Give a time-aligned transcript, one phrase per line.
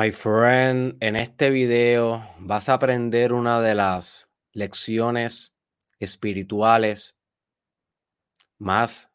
[0.00, 5.56] My friend, en este video vas a aprender una de las lecciones
[5.98, 7.16] espirituales
[8.58, 9.10] más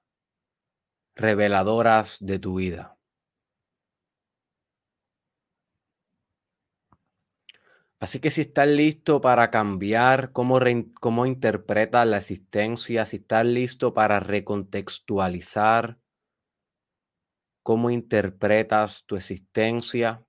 [1.16, 2.98] reveladoras de tu vida.
[8.02, 10.60] Así que si estás listo para cambiar cómo,
[11.00, 15.98] cómo interpretas la existencia, si estás listo para recontextualizar
[17.62, 20.26] cómo interpretas tu existencia,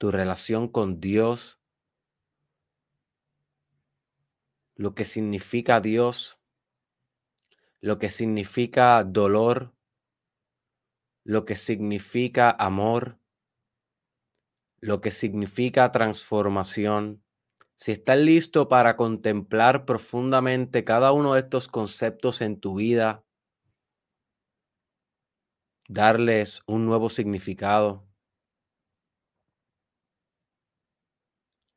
[0.00, 1.60] tu relación con Dios,
[4.74, 6.40] lo que significa Dios,
[7.82, 9.74] lo que significa dolor,
[11.22, 13.18] lo que significa amor,
[14.80, 17.22] lo que significa transformación.
[17.76, 23.26] Si estás listo para contemplar profundamente cada uno de estos conceptos en tu vida,
[25.88, 28.09] darles un nuevo significado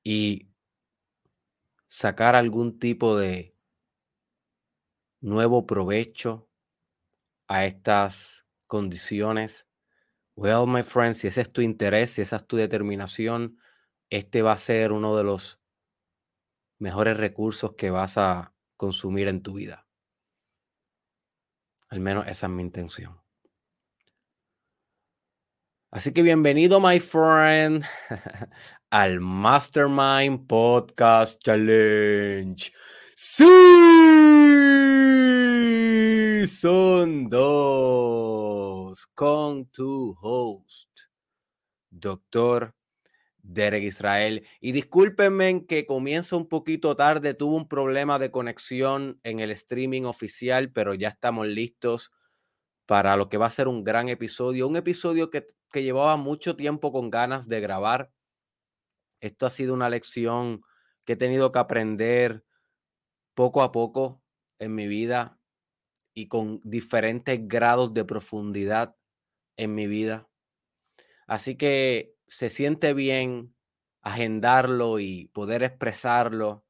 [0.03, 0.49] y
[1.87, 3.55] sacar algún tipo de
[5.21, 6.49] nuevo provecho
[7.47, 9.67] a estas condiciones.
[10.35, 13.57] Well, my friends, si ese es tu interés, si esa es tu determinación,
[14.09, 15.59] este va a ser uno de los
[16.79, 19.87] mejores recursos que vas a consumir en tu vida.
[21.87, 23.22] Al menos esa es mi intención.
[25.93, 27.85] Así que bienvenido, my friend,
[28.89, 32.73] al Mastermind Podcast Challenge.
[33.15, 33.45] Sí,
[36.47, 40.89] son dos con tu host,
[41.91, 42.73] doctor
[43.43, 44.47] Derek Israel.
[44.59, 50.05] Y discúlpenme que comienza un poquito tarde, tuvo un problema de conexión en el streaming
[50.05, 52.11] oficial, pero ya estamos listos
[52.87, 56.55] para lo que va a ser un gran episodio, un episodio que, que llevaba mucho
[56.55, 58.11] tiempo con ganas de grabar.
[59.19, 60.61] Esto ha sido una lección
[61.03, 62.45] que he tenido que aprender
[63.33, 64.21] poco a poco
[64.59, 65.39] en mi vida
[66.13, 68.95] y con diferentes grados de profundidad
[69.57, 70.29] en mi vida.
[71.25, 73.55] Así que se siente bien
[74.03, 76.65] agendarlo y poder expresarlo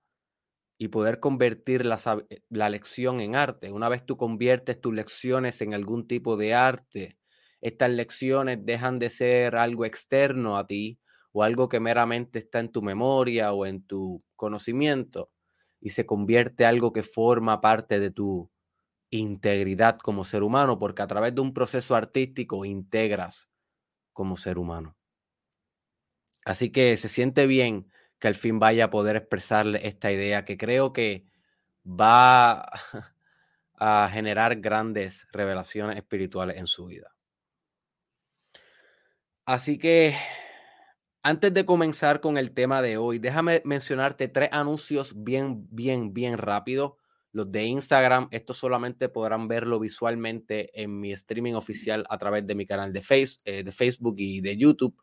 [0.77, 1.99] y poder convertir la,
[2.29, 3.71] eh, la, lección en arte.
[3.71, 7.17] Una vez tú conviertes tus lecciones en algún tipo de arte,
[7.63, 10.99] estas lecciones dejan de ser algo externo a ti
[11.31, 15.31] o algo que meramente está en tu memoria o en tu conocimiento
[15.79, 18.51] y se convierte en algo que forma parte de tu
[19.11, 23.49] integridad como ser humano, porque a través de un proceso artístico integras
[24.11, 24.97] como ser humano.
[26.43, 30.57] Así que se siente bien que al fin vaya a poder expresarle esta idea que
[30.57, 31.25] creo que
[31.85, 32.69] va
[33.79, 37.12] a generar grandes revelaciones espirituales en su vida.
[39.45, 40.15] Así que
[41.21, 46.37] antes de comenzar con el tema de hoy, déjame mencionarte tres anuncios bien, bien, bien
[46.37, 46.97] rápido.
[47.31, 52.55] Los de Instagram, esto solamente podrán verlo visualmente en mi streaming oficial a través de
[52.55, 54.95] mi canal de, face, eh, de Facebook y de YouTube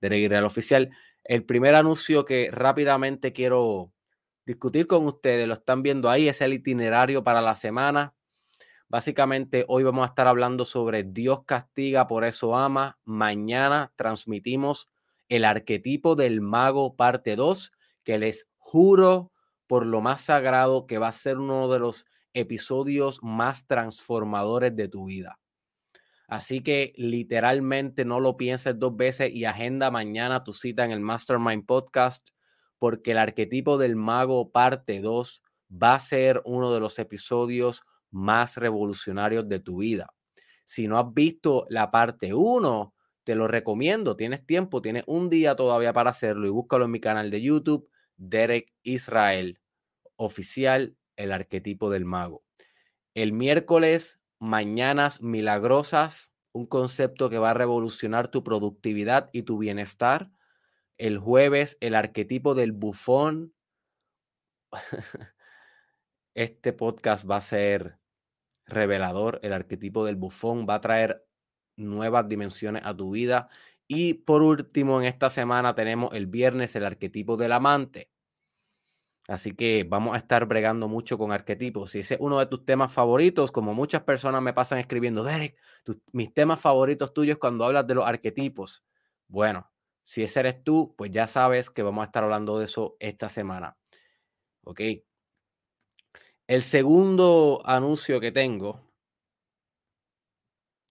[0.00, 0.90] de Real Oficial.
[1.24, 3.92] El primer anuncio que rápidamente quiero
[4.44, 8.14] discutir con ustedes, lo están viendo ahí, es el itinerario para la semana.
[8.90, 12.98] Básicamente hoy vamos a estar hablando sobre Dios castiga, por eso ama.
[13.04, 14.88] Mañana transmitimos
[15.28, 17.72] el arquetipo del mago parte 2,
[18.02, 19.30] que les juro
[19.66, 24.88] por lo más sagrado que va a ser uno de los episodios más transformadores de
[24.88, 25.38] tu vida.
[26.26, 31.00] Así que literalmente no lo pienses dos veces y agenda mañana tu cita en el
[31.00, 32.30] Mastermind Podcast,
[32.78, 38.56] porque el arquetipo del mago parte 2 va a ser uno de los episodios más
[38.56, 40.12] revolucionarios de tu vida.
[40.64, 42.94] Si no has visto la parte 1,
[43.24, 44.16] te lo recomiendo.
[44.16, 47.88] Tienes tiempo, tienes un día todavía para hacerlo y búscalo en mi canal de YouTube,
[48.16, 49.60] Derek Israel,
[50.16, 52.42] oficial, el arquetipo del mago.
[53.14, 60.30] El miércoles Mañanas Milagrosas, un concepto que va a revolucionar tu productividad y tu bienestar.
[60.96, 63.52] El jueves, el arquetipo del bufón.
[66.34, 67.97] Este podcast va a ser
[68.68, 69.40] revelador.
[69.42, 71.26] El arquetipo del bufón va a traer
[71.76, 73.48] nuevas dimensiones a tu vida.
[73.88, 78.10] Y por último, en esta semana tenemos el viernes el arquetipo del amante.
[79.28, 81.90] Así que vamos a estar bregando mucho con arquetipos.
[81.90, 85.56] Si ese es uno de tus temas favoritos, como muchas personas me pasan escribiendo, Derek,
[86.12, 88.84] mis temas favoritos tuyos cuando hablas de los arquetipos.
[89.26, 89.70] Bueno,
[90.04, 93.28] si ese eres tú, pues ya sabes que vamos a estar hablando de eso esta
[93.28, 93.76] semana.
[94.62, 94.80] Ok.
[96.48, 98.80] El segundo anuncio que tengo,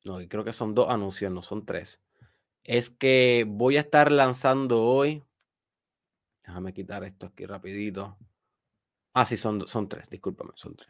[0.05, 1.99] no, creo que son dos anuncios, no son tres,
[2.63, 5.23] es que voy a estar lanzando hoy.
[6.45, 8.19] Déjame quitar esto aquí rapidito.
[9.13, 10.89] Ah, sí, son, son tres, discúlpame, son tres.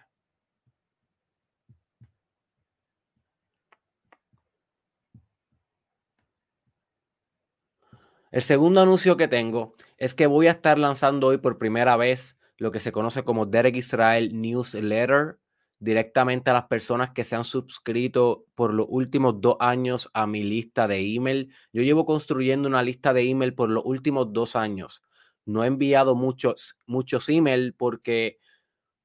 [8.31, 12.36] El segundo anuncio que tengo es que voy a estar lanzando hoy por primera vez
[12.57, 15.37] lo que se conoce como Derek Israel Newsletter
[15.79, 20.43] directamente a las personas que se han suscrito por los últimos dos años a mi
[20.43, 21.53] lista de email.
[21.71, 25.03] Yo llevo construyendo una lista de email por los últimos dos años.
[25.45, 28.39] No he enviado muchos, muchos email porque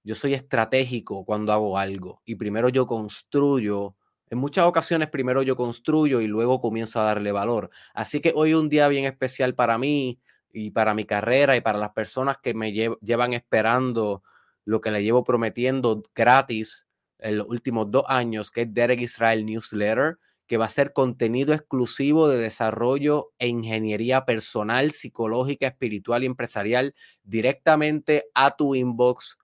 [0.02, 3.96] yo soy estratégico cuando hago algo y primero yo construyo.
[4.30, 7.70] En muchas ocasiones primero yo construyo y luego comienzo a darle valor.
[7.92, 10.20] Así que hoy un día bien especial para mí
[10.52, 14.22] y para mi carrera y para las personas que me llevan esperando
[14.64, 16.86] lo que le llevo prometiendo gratis
[17.18, 21.54] en los últimos dos años, que es Derek Israel Newsletter, que va a ser contenido
[21.54, 29.38] exclusivo de desarrollo e ingeniería personal, psicológica, espiritual y empresarial directamente a tu inbox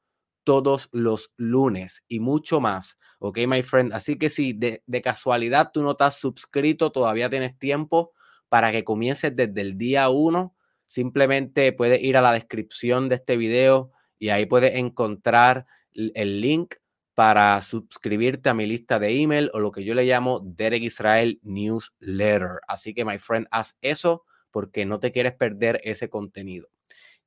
[0.44, 2.98] todos los lunes y mucho más.
[3.20, 3.92] Ok, my friend.
[3.92, 8.12] Así que si de, de casualidad tú no estás suscrito, todavía tienes tiempo
[8.48, 10.54] para que comiences desde el día uno.
[10.88, 16.74] Simplemente puedes ir a la descripción de este video y ahí puedes encontrar el link
[17.14, 21.40] para suscribirte a mi lista de email o lo que yo le llamo Derek Israel
[21.42, 22.60] Newsletter.
[22.68, 26.68] Así que, my friend, haz eso porque no te quieres perder ese contenido.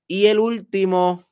[0.07, 1.30] Y el último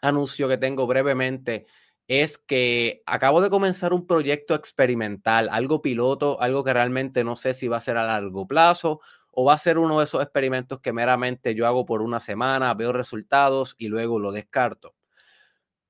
[0.00, 1.66] anuncio que tengo brevemente
[2.08, 7.52] es que acabo de comenzar un proyecto experimental, algo piloto, algo que realmente no sé
[7.52, 9.00] si va a ser a largo plazo
[9.38, 12.72] o va a ser uno de esos experimentos que meramente yo hago por una semana,
[12.72, 14.94] veo resultados y luego lo descarto.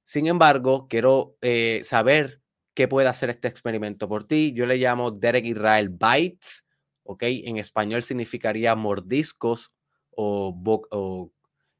[0.04, 2.43] Sin embargo, quiero eh, saber
[2.75, 4.52] qué puede hacer este experimento por ti.
[4.52, 6.64] Yo le llamo Derek Israel Bites,
[7.04, 7.22] ¿ok?
[7.22, 9.76] En español significaría mordiscos
[10.10, 11.31] o,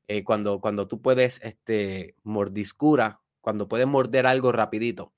[0.07, 5.15] eh, cuando, cuando tú puedes, este, mordiscura, cuando puedes morder algo rapidito.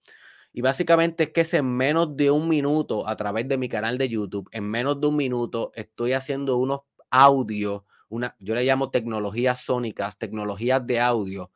[0.52, 3.98] Y básicamente es que es en menos de un minuto a través de mi canal
[3.98, 6.80] de YouTube, en menos de un minuto estoy haciendo unos
[7.10, 11.50] audios, una, yo le llamo tecnologías sónicas, tecnologías de audio,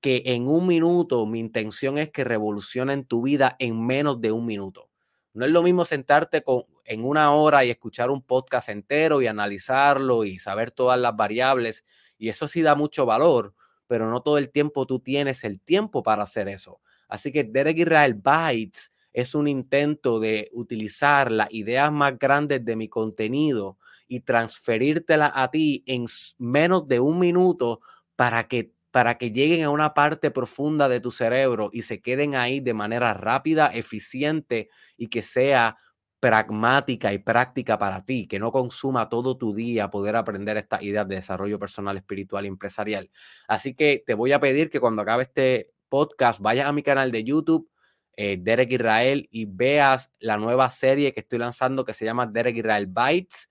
[0.00, 4.46] que en un minuto mi intención es que revolucionen tu vida en menos de un
[4.46, 4.90] minuto.
[5.34, 9.26] No es lo mismo sentarte con, en una hora y escuchar un podcast entero y
[9.26, 11.84] analizarlo y saber todas las variables.
[12.18, 13.54] Y eso sí da mucho valor,
[13.86, 16.80] pero no todo el tiempo tú tienes el tiempo para hacer eso.
[17.08, 22.76] Así que Derek Israel Bytes es un intento de utilizar las ideas más grandes de
[22.76, 26.06] mi contenido y transferírtela a ti en
[26.38, 27.80] menos de un minuto
[28.14, 32.34] para que para que lleguen a una parte profunda de tu cerebro y se queden
[32.34, 35.76] ahí de manera rápida, eficiente y que sea
[36.18, 41.06] pragmática y práctica para ti, que no consuma todo tu día poder aprender estas ideas
[41.06, 43.10] de desarrollo personal, espiritual y empresarial.
[43.46, 47.10] Así que te voy a pedir que cuando acabe este podcast, vayas a mi canal
[47.12, 47.70] de YouTube,
[48.16, 52.56] eh, Derek Israel, y veas la nueva serie que estoy lanzando que se llama Derek
[52.56, 53.50] Israel Bites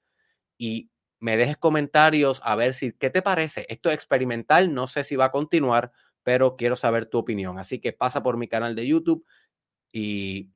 [0.58, 0.90] y
[1.20, 3.66] me dejes comentarios a ver si qué te parece.
[3.70, 5.92] Esto es experimental, no sé si va a continuar,
[6.24, 7.60] pero quiero saber tu opinión.
[7.60, 9.26] Así que pasa por mi canal de YouTube
[9.92, 10.50] y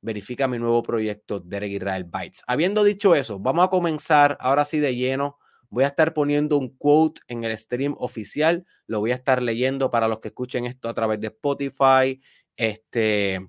[0.00, 2.42] verifica mi nuevo proyecto Derek Israel Bites.
[2.46, 5.38] Habiendo dicho eso, vamos a comenzar ahora sí de lleno
[5.70, 8.64] Voy a estar poniendo un quote en el stream oficial.
[8.86, 12.20] Lo voy a estar leyendo para los que escuchen esto a través de Spotify
[12.56, 13.48] este,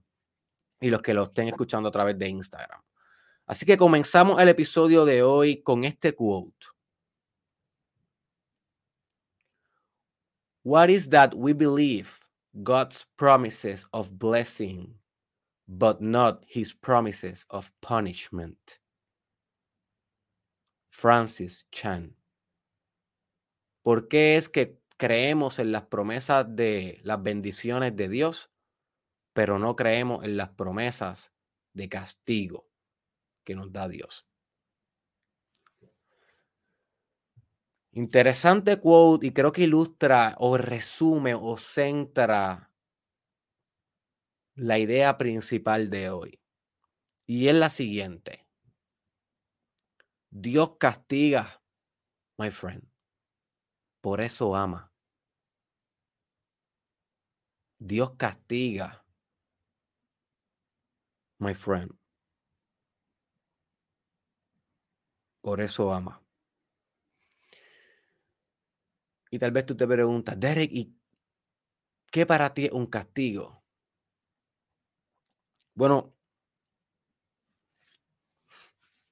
[0.80, 2.82] y los que lo estén escuchando a través de Instagram.
[3.46, 6.68] Así que comenzamos el episodio de hoy con este quote.
[10.64, 12.20] What is that we believe
[12.62, 14.96] God's promises of blessing,
[15.66, 18.80] but not his promises of punishment?
[20.98, 22.18] Francis Chan.
[23.84, 28.50] ¿Por qué es que creemos en las promesas de las bendiciones de Dios,
[29.32, 31.32] pero no creemos en las promesas
[31.74, 32.68] de castigo
[33.44, 34.26] que nos da Dios?
[37.92, 42.72] Interesante quote y creo que ilustra o resume o centra
[44.56, 46.40] la idea principal de hoy.
[47.28, 48.47] Y es la siguiente.
[50.30, 51.62] Dios castiga,
[52.38, 52.84] my friend.
[54.02, 54.92] Por eso ama.
[57.80, 59.06] Dios castiga,
[61.40, 61.92] my friend.
[65.42, 66.22] Por eso ama.
[69.30, 70.98] Y tal vez tú te preguntas, Derek, ¿y
[72.12, 73.64] qué para ti es un castigo?
[75.74, 76.17] Bueno,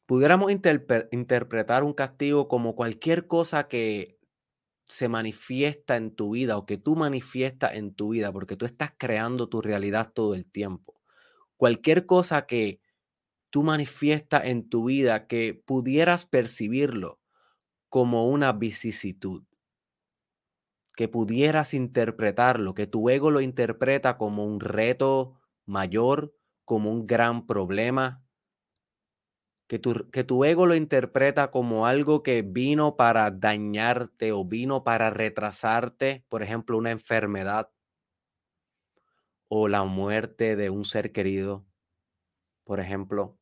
[0.06, 4.20] pudiéramos interpretar un castigo como cualquier cosa que
[4.86, 8.94] se manifiesta en tu vida o que tú manifiestas en tu vida, porque tú estás
[8.98, 11.02] creando tu realidad todo el tiempo.
[11.58, 12.82] Cualquier cosa que
[13.50, 17.20] tú manifiestas en tu vida que pudieras percibirlo
[17.90, 19.44] como una vicisitud,
[20.96, 27.48] que pudieras interpretarlo, que tu ego lo interpreta como un reto mayor, como un gran
[27.48, 28.25] problema,
[29.68, 34.84] que tu, que tu ego lo interpreta como algo que vino para dañarte o vino
[34.84, 37.70] para retrasarte, por ejemplo, una enfermedad
[39.48, 41.66] o la muerte de un ser querido,
[42.64, 43.40] por ejemplo,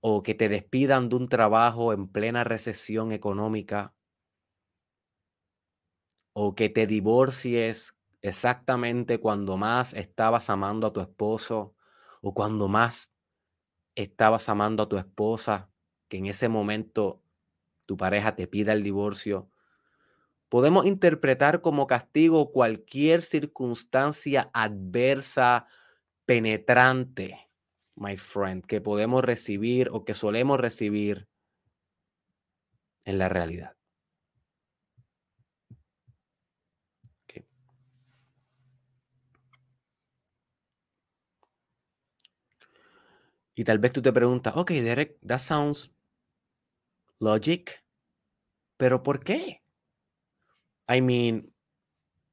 [0.00, 3.94] o que te despidan de un trabajo en plena recesión económica,
[6.32, 11.74] o que te divorcies exactamente cuando más estabas amando a tu esposo,
[12.22, 13.13] o cuando más
[13.94, 15.70] estabas amando a tu esposa,
[16.08, 17.22] que en ese momento
[17.86, 19.50] tu pareja te pida el divorcio.
[20.48, 25.66] Podemos interpretar como castigo cualquier circunstancia adversa,
[26.26, 27.50] penetrante,
[27.96, 31.28] my friend, que podemos recibir o que solemos recibir
[33.04, 33.76] en la realidad.
[43.54, 45.92] Y tal vez tú te preguntas, ok, Derek, that sounds
[47.20, 47.84] logic,
[48.76, 49.62] pero ¿por qué?
[50.88, 51.52] I mean,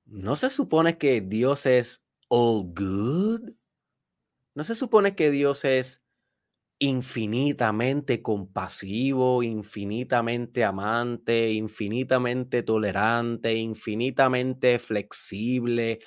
[0.06, 3.52] ¿no se supone que Dios es all good?
[4.54, 6.04] ¿No se supone que Dios es
[6.80, 16.00] infinitamente compasivo, infinitamente amante, infinitamente tolerante, infinitamente flexible,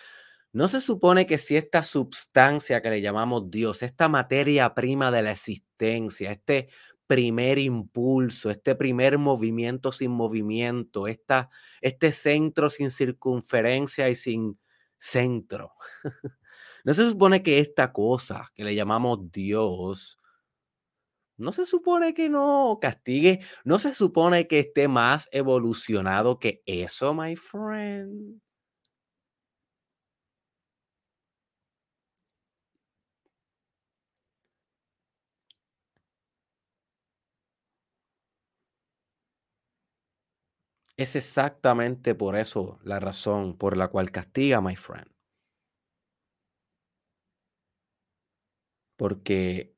[0.55, 5.21] ¿No se supone que si esta substancia que le llamamos Dios, esta materia prima de
[5.23, 6.69] la existencia, este
[7.09, 14.61] primer impulso, este primer movimiento sin movimiento, esta, este centro sin circunferencia y sin
[14.97, 15.73] centro,
[16.85, 20.21] no se supone que esta cosa que le llamamos Dios,
[21.37, 27.13] no se supone que no castigue, no se supone que esté más evolucionado que eso,
[27.13, 28.41] my friend.
[40.97, 45.07] Es exactamente por eso la razón por la cual castiga, my friend.
[48.97, 49.73] Porque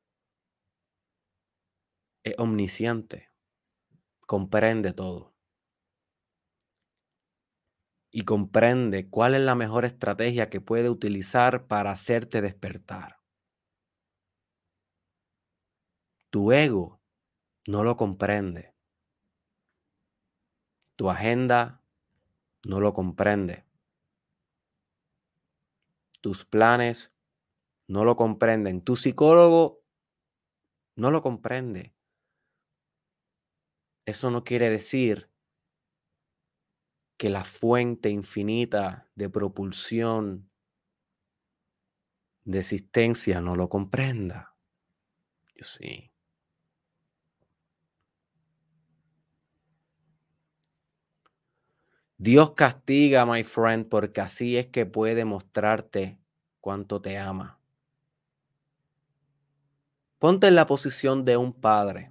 [2.24, 3.30] es omnisciente,
[4.26, 5.34] comprende todo.
[8.10, 13.18] Y comprende cuál es la mejor estrategia que puede utilizar para hacerte despertar.
[16.30, 17.00] Tu ego
[17.68, 18.75] no lo comprende.
[20.96, 21.82] Tu agenda
[22.64, 23.64] no lo comprende.
[26.22, 27.12] Tus planes
[27.86, 28.82] no lo comprenden.
[28.82, 29.84] Tu psicólogo
[30.96, 31.94] no lo comprende.
[34.06, 35.30] Eso no quiere decir
[37.18, 40.50] que la fuente infinita de propulsión,
[42.44, 44.56] de existencia, no lo comprenda.
[45.54, 46.12] Yo sí.
[52.18, 56.18] Dios castiga, my friend, porque así es que puede mostrarte
[56.60, 57.58] cuánto te ama.
[60.18, 62.10] Ponte en la posición de un padre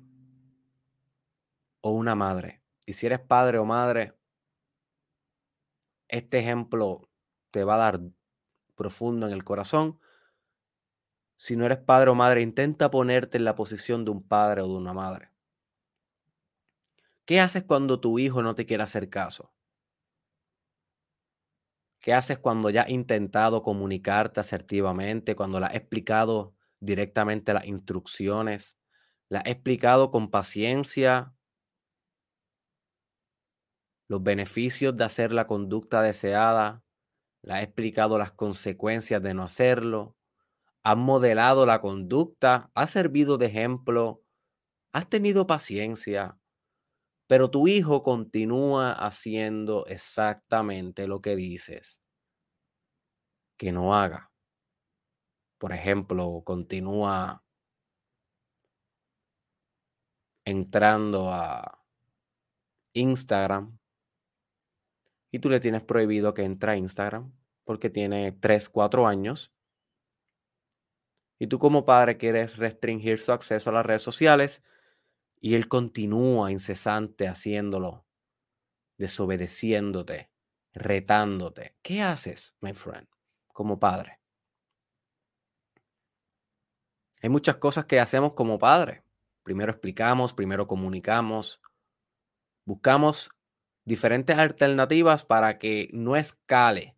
[1.82, 2.62] o una madre.
[2.86, 4.14] Y si eres padre o madre,
[6.08, 7.10] este ejemplo
[7.50, 8.00] te va a dar
[8.76, 10.00] profundo en el corazón.
[11.36, 14.68] Si no eres padre o madre, intenta ponerte en la posición de un padre o
[14.68, 15.32] de una madre.
[17.26, 19.55] ¿Qué haces cuando tu hijo no te quiere hacer caso?
[22.06, 28.78] ¿Qué haces cuando ya has intentado comunicarte asertivamente, cuando le has explicado directamente las instrucciones,
[29.28, 31.34] le has explicado con paciencia
[34.08, 36.84] los beneficios de hacer la conducta deseada,
[37.42, 40.16] le has explicado las consecuencias de no hacerlo,
[40.84, 44.22] has modelado la conducta, has servido de ejemplo,
[44.94, 46.38] has tenido paciencia,
[47.28, 52.02] pero tu hijo continúa haciendo exactamente lo que dices
[53.58, 54.32] que no haga.
[55.58, 57.44] Por ejemplo, continúa
[60.46, 61.80] entrando a
[62.94, 63.78] Instagram
[65.32, 69.52] y tú le tienes prohibido que entre a Instagram porque tiene 3, 4 años.
[71.40, 74.64] Y tú como padre quieres restringir su acceso a las redes sociales
[75.40, 78.06] Y él continúa incesante haciéndolo,
[78.98, 80.32] desobedeciéndote,
[80.74, 81.76] retándote.
[81.82, 83.08] ¿Qué haces, my friend,
[83.54, 84.20] como padre?
[87.22, 89.04] Hay muchas cosas que hacemos como padre.
[89.44, 91.62] Primero explicamos, primero comunicamos,
[92.66, 93.30] buscamos
[93.84, 96.96] diferentes alternativas para que no escale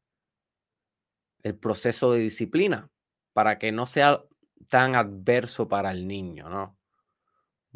[1.43, 2.89] el proceso de disciplina,
[3.33, 4.23] para que no sea
[4.69, 6.76] tan adverso para el niño, ¿no?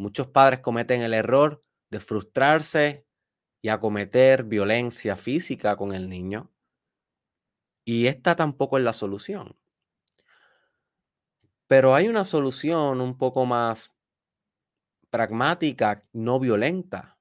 [0.01, 3.05] Muchos padres cometen el error de frustrarse
[3.61, 6.51] y acometer violencia física con el niño.
[7.85, 9.59] Y esta tampoco es la solución.
[11.67, 13.93] Pero hay una solución un poco más
[15.11, 17.19] pragmática, no violenta,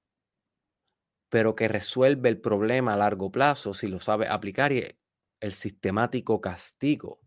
[1.29, 4.97] pero que resuelve el problema a largo plazo si lo sabe aplicar y
[5.41, 7.21] el sistemático castigo,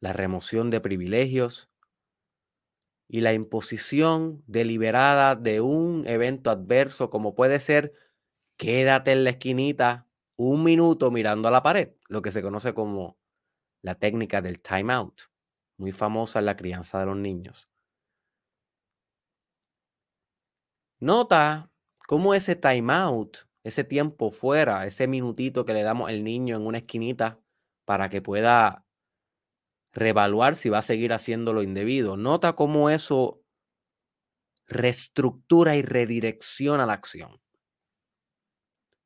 [0.00, 1.70] la remoción de privilegios
[3.08, 7.92] y la imposición deliberada de un evento adverso como puede ser
[8.56, 13.18] quédate en la esquinita un minuto mirando a la pared, lo que se conoce como
[13.82, 15.22] la técnica del time out
[15.78, 17.68] muy famosa en la crianza de los niños.
[21.00, 21.70] Nota
[22.06, 26.66] cómo ese time out, ese tiempo fuera, ese minutito que le damos al niño en
[26.66, 27.40] una esquinita
[27.84, 28.85] para que pueda
[29.96, 32.16] reevaluar si va a seguir haciendo lo indebido.
[32.18, 33.42] Nota cómo eso
[34.68, 37.40] reestructura y redirecciona la acción.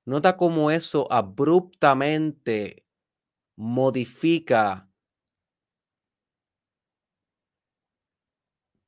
[0.04, 2.84] Nota cómo eso abruptamente
[3.56, 4.90] modifica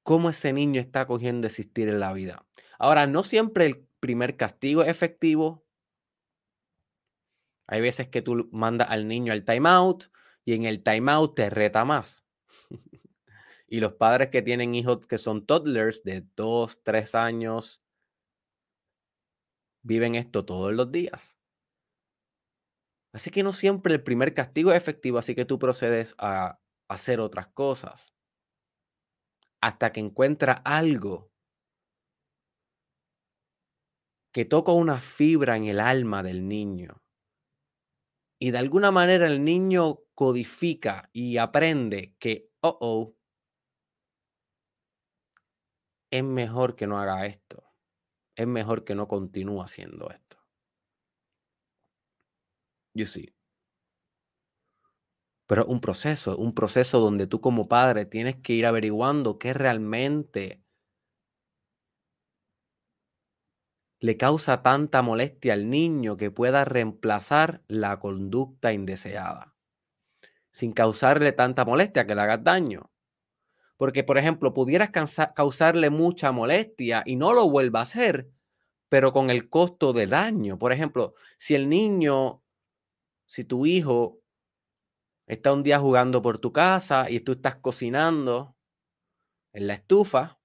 [0.03, 2.45] cómo ese niño está cogiendo existir en la vida.
[2.81, 5.65] Ahora, no siempre el primer castigo es efectivo.
[7.69, 10.11] Hay veces que tú mandas al niño al timeout
[10.45, 12.25] y en el timeout te reta más.
[13.67, 17.83] y los padres que tienen hijos que son toddlers de dos, tres años,
[19.83, 21.37] viven esto todos los días.
[23.13, 27.21] Así que no siempre el primer castigo es efectivo, así que tú procedes a hacer
[27.21, 28.13] otras cosas
[29.61, 31.31] hasta que encuentra algo
[34.33, 37.02] que toca una fibra en el alma del niño.
[38.43, 43.15] Y de alguna manera el niño codifica y aprende que, oh, oh,
[46.11, 47.63] es mejor que no haga esto.
[48.35, 50.39] Es mejor que no continúe haciendo esto.
[52.95, 53.33] You see.
[55.47, 60.62] Pero un proceso, un proceso donde tú como padre tienes que ir averiguando qué realmente
[64.03, 69.55] le causa tanta molestia al niño que pueda reemplazar la conducta indeseada,
[70.51, 72.91] sin causarle tanta molestia que le hagas daño.
[73.77, 74.91] Porque, por ejemplo, pudieras
[75.37, 78.29] causarle mucha molestia y no lo vuelva a hacer,
[78.89, 80.59] pero con el costo de daño.
[80.59, 82.43] Por ejemplo, si el niño,
[83.27, 84.19] si tu hijo
[85.29, 88.57] está un día jugando por tu casa y tú estás cocinando
[89.53, 90.41] en la estufa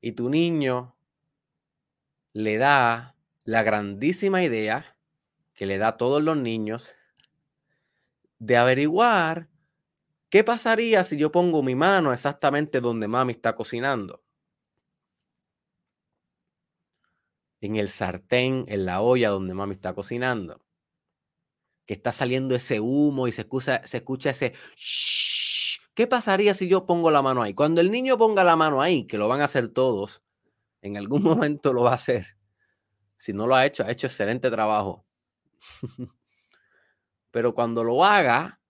[0.00, 0.94] y tu niño
[2.32, 4.96] le da la grandísima idea
[5.54, 6.94] que le da a todos los niños
[8.38, 9.48] de averiguar
[10.30, 14.22] qué pasaría si yo pongo mi mano exactamente donde mami está cocinando.
[17.60, 20.62] En el sartén, en la olla donde mami está cocinando
[21.90, 24.52] que está saliendo ese humo y se escucha, se ese...
[25.92, 27.52] ¿Qué pasaría si yo pongo la mano ahí?
[27.52, 30.22] Cuando el niño ponga la mano ahí, que lo van a hacer todos,
[30.82, 32.26] en algún momento lo va a hacer.
[33.16, 35.04] Si no lo ha hecho, ha hecho excelente trabajo.
[37.30, 38.60] Pero cuando lo haga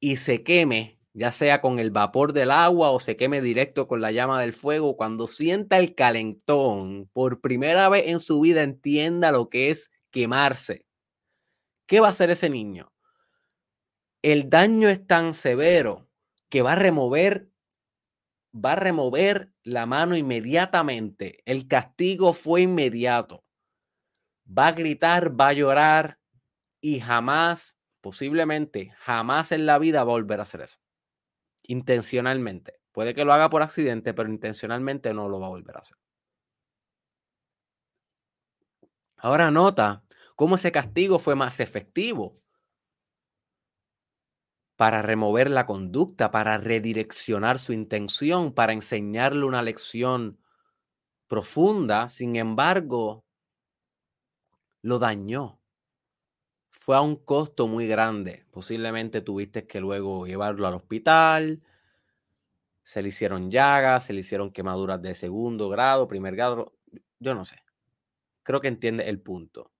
[0.00, 4.00] y se queme, ya sea con el vapor del agua o se queme directo con
[4.00, 9.32] la llama del fuego, cuando sienta el calentón, por primera vez en su vida entienda
[9.32, 10.86] lo que es quemarse.
[11.86, 12.92] ¿qué va a hacer ese niño?
[14.22, 16.08] El daño es tan severo
[16.48, 17.48] que va a remover
[18.52, 21.42] va a remover la mano inmediatamente.
[21.44, 23.44] El castigo fue inmediato.
[24.46, 26.18] Va a gritar, va a llorar
[26.80, 30.78] y jamás, posiblemente, jamás en la vida va a volver a hacer eso.
[31.64, 32.80] Intencionalmente.
[32.92, 35.98] Puede que lo haga por accidente, pero intencionalmente no lo va a volver a hacer.
[39.16, 40.04] Ahora nota
[40.36, 42.40] cómo ese castigo fue más efectivo
[44.76, 50.38] para remover la conducta, para redireccionar su intención, para enseñarle una lección
[51.26, 52.08] profunda.
[52.08, 53.24] Sin embargo,
[54.82, 55.60] lo dañó.
[56.70, 58.46] Fue a un costo muy grande.
[58.50, 61.62] Posiblemente tuviste que luego llevarlo al hospital,
[62.82, 66.74] se le hicieron llagas, se le hicieron quemaduras de segundo grado, primer grado,
[67.18, 67.56] yo no sé.
[68.44, 69.72] Creo que entiende el punto.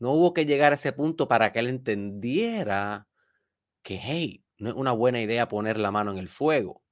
[0.00, 3.07] No hubo que llegar a ese punto para que él entendiera
[3.82, 6.82] que, hey, no es una buena idea poner la mano en el fuego.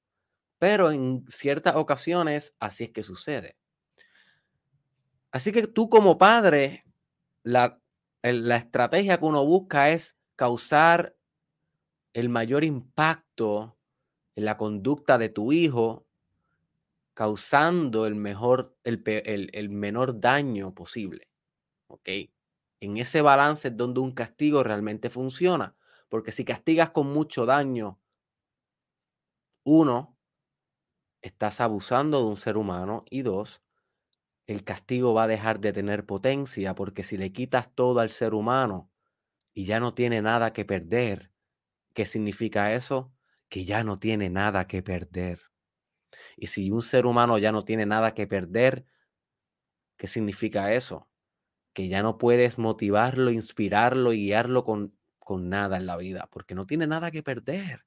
[0.58, 3.56] Pero en ciertas ocasiones así es que sucede.
[5.30, 6.84] Así que tú como padre,
[7.42, 7.80] la,
[8.22, 11.16] la estrategia que uno busca es causar
[12.14, 13.76] el mayor impacto
[14.36, 16.06] en la conducta de tu hijo,
[17.14, 19.02] causando el, mejor, el,
[19.52, 21.28] el, menor daño posible.
[21.88, 22.08] ¿Ok?
[22.80, 25.74] En ese balance es donde un castigo realmente funciona.
[26.08, 28.00] Porque si castigas con mucho daño,
[29.64, 30.16] uno,
[31.22, 33.62] estás abusando de un ser humano y dos,
[34.46, 38.34] el castigo va a dejar de tener potencia porque si le quitas todo al ser
[38.34, 38.90] humano
[39.54, 41.32] y ya no tiene nada que perder,
[41.94, 43.12] ¿qué significa eso?
[43.48, 45.40] que ya no tiene nada que perder.
[46.36, 48.86] Y si un ser humano ya no tiene nada que perder,
[49.96, 51.08] ¿qué significa eso?
[51.74, 54.95] Que ya no puedes motivarlo, inspirarlo y guiarlo con,
[55.26, 57.84] con nada en la vida, porque no tiene nada que perder.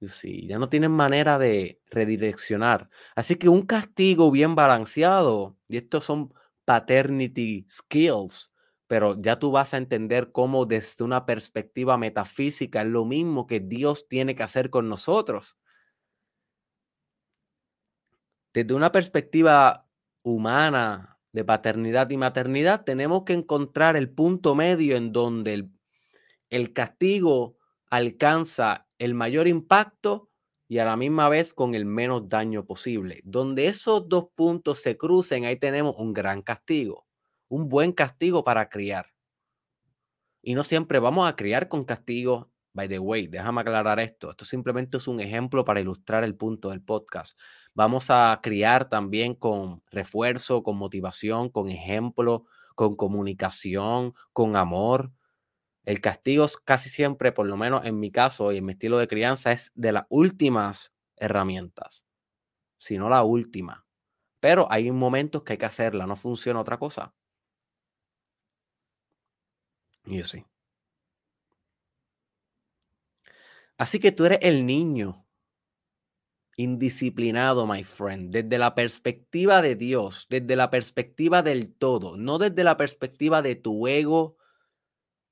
[0.00, 2.88] Sí, ya no tienen manera de redireccionar.
[3.16, 6.32] Así que un castigo bien balanceado, y estos son
[6.64, 8.52] paternity skills,
[8.86, 13.58] pero ya tú vas a entender cómo desde una perspectiva metafísica es lo mismo que
[13.58, 15.58] Dios tiene que hacer con nosotros.
[18.52, 19.88] Desde una perspectiva
[20.22, 25.73] humana de paternidad y maternidad, tenemos que encontrar el punto medio en donde el,
[26.50, 27.56] el castigo
[27.90, 30.30] alcanza el mayor impacto
[30.68, 33.20] y a la misma vez con el menos daño posible.
[33.24, 37.06] Donde esos dos puntos se crucen, ahí tenemos un gran castigo
[37.54, 39.06] un buen castigo para criar.
[40.42, 42.50] Y no siempre vamos a criar con castigo.
[42.72, 44.30] By the way, déjame aclarar esto.
[44.30, 47.38] Esto simplemente es un ejemplo para ilustrar el punto del podcast.
[47.72, 55.12] Vamos a criar también con refuerzo, con motivación, con ejemplo, con comunicación, con amor.
[55.84, 59.08] El castigo casi siempre, por lo menos en mi caso y en mi estilo de
[59.08, 62.06] crianza, es de las últimas herramientas,
[62.78, 63.86] si no la última.
[64.40, 67.14] Pero hay momentos que hay que hacerla, no funciona otra cosa.
[70.06, 70.44] Yo sí.
[73.76, 75.26] Así que tú eres el niño
[76.56, 82.62] indisciplinado, my friend, desde la perspectiva de Dios, desde la perspectiva del todo, no desde
[82.62, 84.36] la perspectiva de tu ego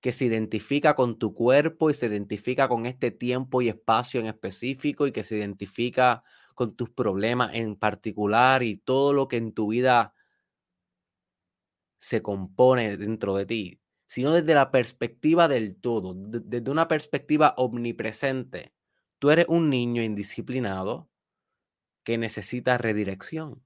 [0.03, 4.27] que se identifica con tu cuerpo y se identifica con este tiempo y espacio en
[4.27, 9.55] específico y que se identifica con tus problemas en particular y todo lo que en
[9.55, 10.15] tu vida
[12.01, 18.75] se compone dentro de ti sino desde la perspectiva del todo, desde una perspectiva omnipresente.
[19.19, 21.09] Tú eres un niño indisciplinado
[22.05, 23.65] que necesita redirección.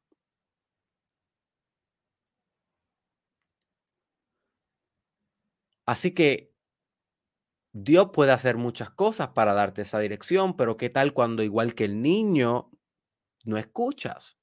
[5.87, 6.53] Así que
[7.73, 11.85] Dios puede hacer muchas cosas para darte esa dirección, pero ¿qué tal cuando igual que
[11.85, 12.71] el niño
[13.45, 14.37] no escuchas?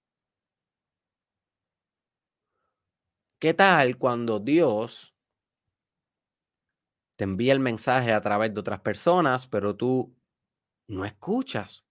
[3.39, 5.13] ¿Qué tal cuando Dios
[7.15, 10.15] te envía el mensaje a través de otras personas, pero tú
[10.87, 11.85] no escuchas.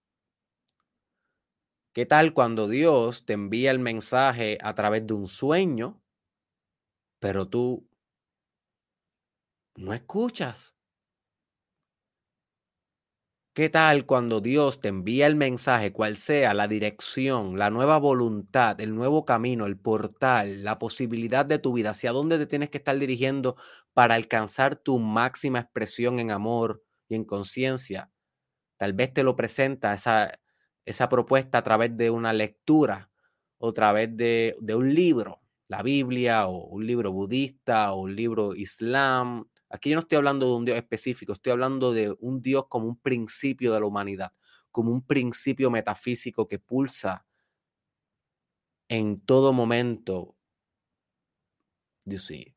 [1.93, 6.01] ¿Qué tal cuando Dios te envía el mensaje a través de un sueño,
[7.19, 7.87] pero tú
[9.75, 10.73] no escuchas?
[13.55, 18.81] ¿Qué tal cuando Dios te envía el mensaje, cual sea la dirección, la nueva voluntad,
[18.81, 22.79] el nuevo camino, el portal, la posibilidad de tu vida, hacia dónde te tienes que
[22.79, 23.55] estar dirigiendo
[23.93, 28.09] para alcanzar tu máxima expresión en amor y en conciencia?
[28.77, 30.39] Tal vez te lo presenta esa,
[30.85, 33.11] esa propuesta a través de una lectura
[33.59, 38.15] o a través de, de un libro, la Biblia o un libro budista o un
[38.15, 42.43] libro islam Aquí yo no estoy hablando de un Dios específico, estoy hablando de un
[42.43, 44.31] Dios como un principio de la humanidad,
[44.71, 47.25] como un principio metafísico que pulsa
[48.87, 50.35] en todo momento,
[52.17, 52.55] sí,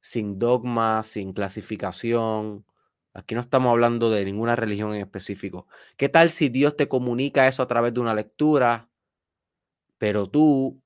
[0.00, 2.66] sin dogma, sin clasificación.
[3.14, 5.68] Aquí no estamos hablando de ninguna religión en específico.
[5.96, 8.90] ¿Qué tal si Dios te comunica eso a través de una lectura,
[9.98, 10.82] pero tú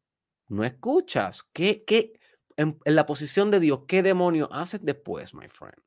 [0.49, 1.45] no escuchas?
[1.53, 2.19] ¿Qué, qué,
[2.57, 5.83] en, la posición de Dios, ¿qué demonio haces después, my friend?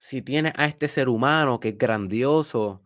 [0.00, 2.84] Si tienes a este ser humano que es grandioso,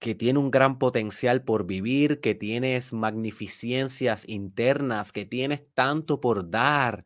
[0.00, 6.50] que tiene un gran potencial por vivir, que tienes magnificencias internas, que tienes tanto por
[6.50, 7.04] dar,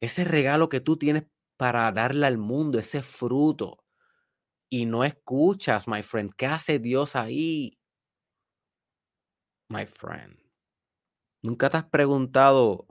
[0.00, 1.24] ese regalo que tú tienes
[1.56, 3.84] para darle al mundo, ese fruto,
[4.70, 6.34] y no escuchas, my friend.
[6.36, 7.78] ¿Qué hace Dios ahí?
[9.68, 10.43] My friend.
[11.44, 12.86] ¿Nunca te has preguntado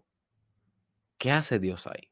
[1.18, 2.12] qué hace Dios ahí?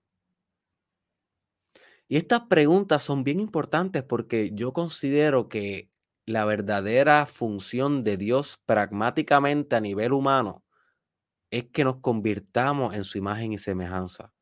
[2.08, 5.92] Y estas preguntas son bien importantes porque yo considero que
[6.26, 10.66] la verdadera función de Dios pragmáticamente a nivel humano
[11.52, 14.34] es que nos convirtamos en su imagen y semejanza.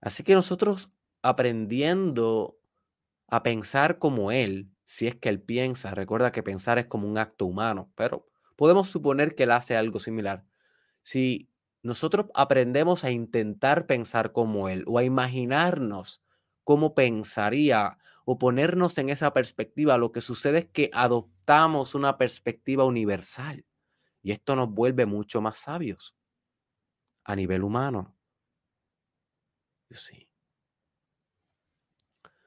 [0.00, 0.90] Así que nosotros
[1.22, 2.58] aprendiendo
[3.28, 7.16] a pensar como Él, si es que Él piensa, recuerda que pensar es como un
[7.16, 10.44] acto humano, pero podemos suponer que Él hace algo similar.
[11.02, 11.48] Si
[11.82, 16.22] nosotros aprendemos a intentar pensar como Él o a imaginarnos
[16.64, 22.84] cómo pensaría o ponernos en esa perspectiva, lo que sucede es que adoptamos una perspectiva
[22.84, 23.64] universal
[24.22, 26.16] y esto nos vuelve mucho más sabios
[27.22, 28.16] a nivel humano.
[29.90, 30.28] Sí.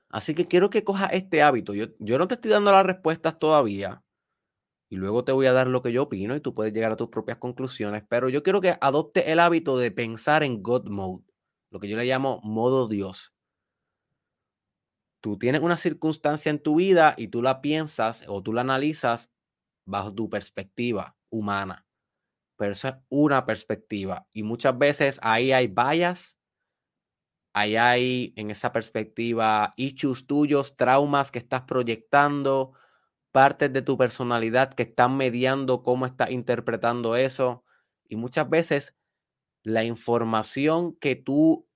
[0.09, 1.73] Así que quiero que cojas este hábito.
[1.73, 4.03] Yo, yo no te estoy dando las respuestas todavía
[4.89, 6.97] y luego te voy a dar lo que yo opino y tú puedes llegar a
[6.97, 11.23] tus propias conclusiones, pero yo quiero que adopte el hábito de pensar en God Mode,
[11.71, 13.33] lo que yo le llamo modo Dios
[15.21, 19.31] tú tienes una circunstancia en tu vida y tú la piensas o tú la analizas
[19.85, 21.85] bajo tu perspectiva humana.
[22.57, 24.27] Pero esa es una perspectiva.
[24.33, 26.39] Y muchas veces ahí hay vallas,
[27.53, 32.73] ahí hay en esa perspectiva issues tuyos, traumas que estás proyectando,
[33.31, 37.63] partes de tu personalidad que están mediando cómo estás interpretando eso.
[38.07, 38.97] Y muchas veces
[39.63, 41.67] la información que tú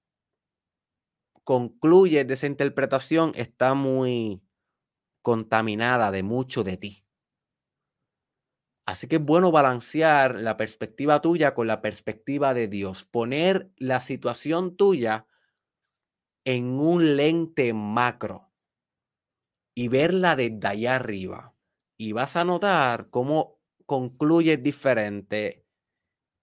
[1.43, 4.41] concluye de esa interpretación está muy
[5.21, 7.05] contaminada de mucho de ti.
[8.85, 14.01] Así que es bueno balancear la perspectiva tuya con la perspectiva de Dios, poner la
[14.01, 15.25] situación tuya
[16.45, 18.52] en un lente macro
[19.75, 21.55] y verla desde allá arriba.
[21.97, 25.65] Y vas a notar cómo concluye diferente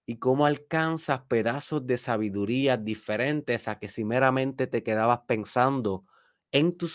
[0.07, 6.05] y cómo alcanzas pedazos de sabiduría diferentes a que si meramente te quedabas pensando
[6.53, 6.89] en tu,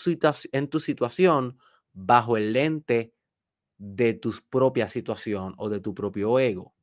[0.52, 1.58] en tu situación
[1.92, 3.14] bajo el lente
[3.78, 6.74] de tu propia situación o de tu propio ego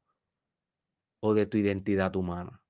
[1.21, 2.61] o de tu identidad humana.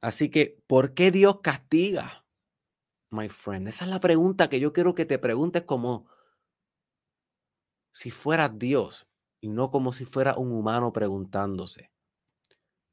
[0.00, 2.24] Así que, ¿por qué Dios castiga?
[3.10, 6.06] My friend, esa es la pregunta que yo quiero que te preguntes como
[7.90, 9.08] si fueras Dios
[9.40, 11.90] y no como si fuera un humano preguntándose.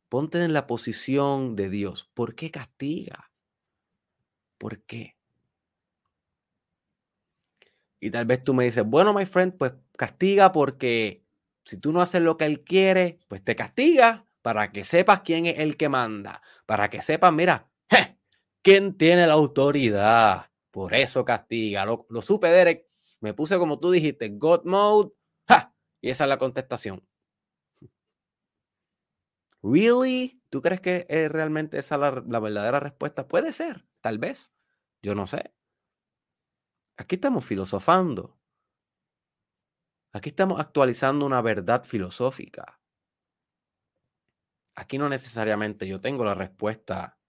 [0.09, 2.09] Ponte en la posición de Dios.
[2.13, 3.31] ¿Por qué castiga?
[4.57, 5.17] ¿Por qué?
[7.99, 11.23] Y tal vez tú me dices, bueno, my friend, pues castiga porque
[11.63, 15.47] si tú no haces lo que Él quiere, pues te castiga para que sepas quién
[15.47, 17.67] es el que manda, para que sepas, mira,
[18.65, 20.51] quién tiene la autoridad.
[20.71, 21.85] Por eso castiga.
[21.85, 22.87] Lo, supe, Derek.
[23.21, 25.11] Me puse como tú dijiste, God mode
[26.01, 27.07] y esa es la contestación.
[29.61, 30.41] ¿Really?
[30.49, 33.27] ¿Tú crees que es realmente esa la, la verdadera respuesta?
[33.27, 34.51] Puede ser, tal vez.
[35.01, 35.53] Yo no sé.
[36.97, 38.37] Aquí estamos filosofando.
[40.11, 42.79] Aquí estamos actualizando una verdad filosófica.
[44.75, 47.19] Aquí no necesariamente yo tengo la respuesta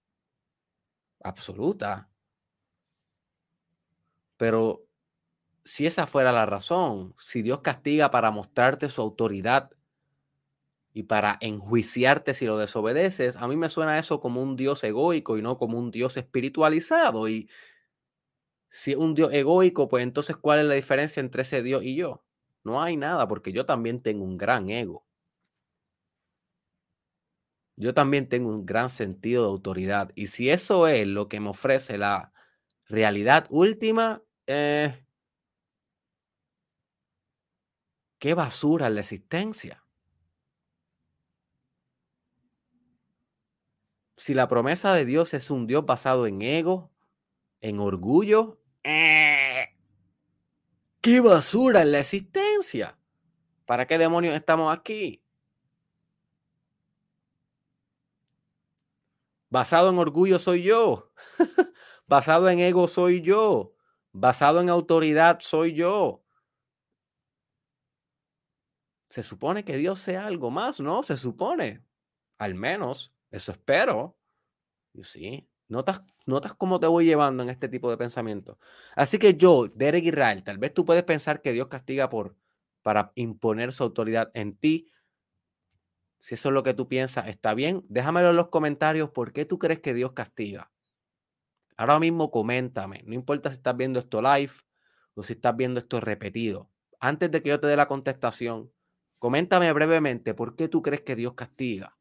[1.27, 2.09] absoluta.
[4.37, 4.87] Pero
[5.65, 9.71] si esa fuera la razón, si Dios castiga para mostrarte su autoridad
[10.93, 15.37] y para enjuiciarte si lo desobedeces, a mí me suena eso como un Dios egoico
[15.39, 17.29] y no como un Dios espiritualizado.
[17.29, 17.49] Y
[18.71, 21.97] si es un Dios egoico, pues entonces, ¿cuál es la diferencia entre ese Dios y
[21.97, 22.25] yo?
[22.65, 25.06] No hay nada, porque yo también tengo un gran ego.
[27.77, 30.11] Yo también tengo un gran sentido de autoridad.
[30.15, 32.33] Y si eso es lo que me ofrece la
[32.89, 35.07] realidad última, eh,
[38.19, 39.83] Qué basura la existencia.
[44.17, 46.91] Si la promesa de Dios es un Dios basado en ego,
[47.61, 49.69] en orgullo, eh,
[51.03, 52.99] qué basura en la existencia.
[53.67, 55.23] ¿Para qué demonios estamos aquí?
[59.57, 61.14] Basado en orgullo soy yo.
[62.07, 63.73] basado en ego soy yo.
[64.12, 66.23] Basado en autoridad soy yo.
[69.09, 71.03] Se supone que Dios sea algo más, ¿no?
[71.03, 71.83] Se supone.
[72.37, 74.19] Al menos, eso espero.
[74.92, 78.59] Y sí, notas, notas cómo te voy llevando en este tipo de pensamiento.
[78.95, 82.37] Así que yo, Derek Israel, tal vez tú puedes pensar que Dios castiga por,
[82.83, 84.90] para imponer su autoridad en ti.
[86.27, 87.85] Si eso es lo que tú piensas, está bien.
[87.89, 89.11] Déjamelo en los comentarios.
[89.11, 90.73] ¿Por qué tú crees que Dios castiga?
[91.77, 94.51] Ahora mismo coméntame, no importa si estás viendo esto live
[95.15, 96.69] o si estás viendo esto repetido.
[96.99, 98.73] Antes de que yo te dé la contestación,
[99.21, 101.97] coméntame brevemente por qué tú crees que Dios castiga.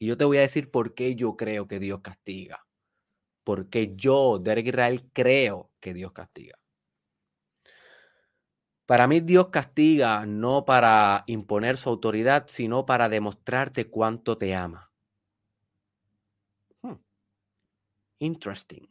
[0.00, 2.66] Y yo te voy a decir por qué yo creo que Dios castiga.
[3.44, 6.58] Porque yo, Derek Israel, creo que Dios castiga.
[8.86, 14.90] Para mí Dios castiga no para imponer su autoridad, sino para demostrarte cuánto te ama.
[16.84, 16.94] Hmm.
[18.20, 18.88] Interesting.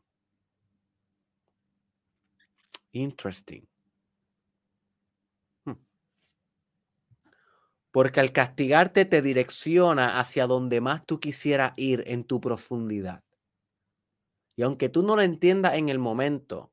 [2.93, 3.67] Interesting.
[5.65, 5.73] Hmm.
[7.93, 13.23] Porque al castigarte te direcciona hacia donde más tú quisieras ir en tu profundidad.
[14.55, 16.71] Y aunque tú no lo entiendas en el momento,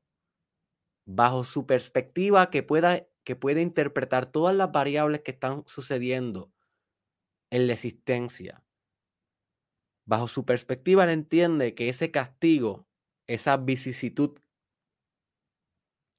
[1.05, 6.51] bajo su perspectiva que pueda que puede interpretar todas las variables que están sucediendo
[7.49, 8.63] en la existencia.
[10.05, 12.87] Bajo su perspectiva, él entiende que ese castigo,
[13.27, 14.39] esa vicisitud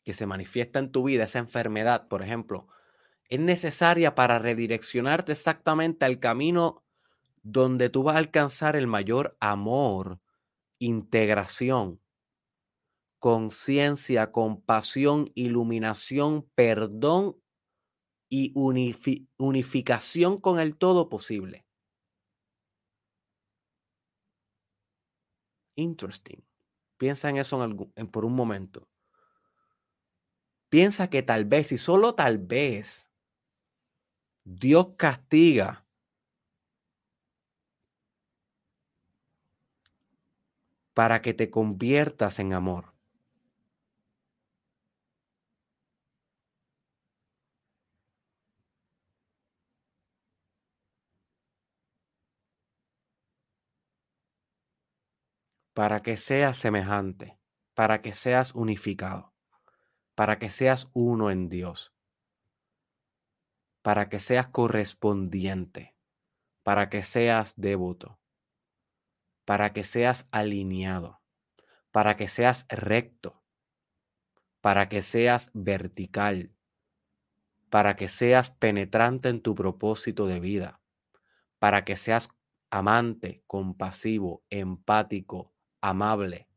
[0.04, 2.68] que se manifiesta en tu vida, esa enfermedad, por ejemplo,
[3.28, 6.84] es necesaria para redireccionarte exactamente al camino
[7.42, 10.20] donde tú vas a alcanzar el mayor amor,
[10.78, 12.01] integración
[13.22, 17.36] conciencia, compasión, iluminación, perdón
[18.28, 18.52] y
[19.38, 21.64] unificación con el todo posible.
[25.76, 26.42] Interesting.
[26.98, 28.88] Piensa en eso en por un momento.
[30.68, 33.08] Piensa que tal vez, y solo tal vez,
[34.44, 35.86] Dios castiga
[40.94, 42.91] para que te conviertas en amor.
[55.74, 57.38] Para que seas semejante,
[57.74, 59.32] para que seas unificado,
[60.14, 61.94] para que seas uno en Dios,
[63.82, 65.96] para que seas correspondiente,
[66.62, 68.20] para que seas devoto,
[69.44, 71.20] para que seas alineado,
[71.90, 73.42] para que seas recto,
[74.60, 76.54] para que seas vertical,
[77.70, 80.80] para que seas penetrante en tu propósito de vida,
[81.58, 82.28] para que seas
[82.70, 85.51] amante, compasivo, empático,
[85.82, 86.48] amable.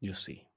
[0.00, 0.48] You see.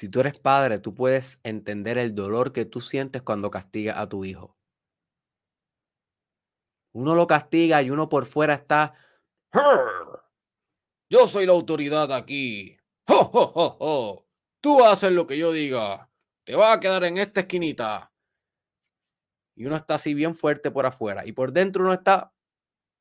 [0.00, 4.08] Si tú eres padre, tú puedes entender el dolor que tú sientes cuando castigas a
[4.08, 4.56] tu hijo.
[6.92, 8.94] Uno lo castiga y uno por fuera está.
[11.10, 12.79] Yo soy la autoridad aquí.
[13.10, 14.26] ¡Jo,
[14.60, 16.10] Tú haces lo que yo diga.
[16.44, 18.12] Te vas a quedar en esta esquinita.
[19.56, 21.26] Y uno está así bien fuerte por afuera.
[21.26, 22.32] Y por dentro uno está,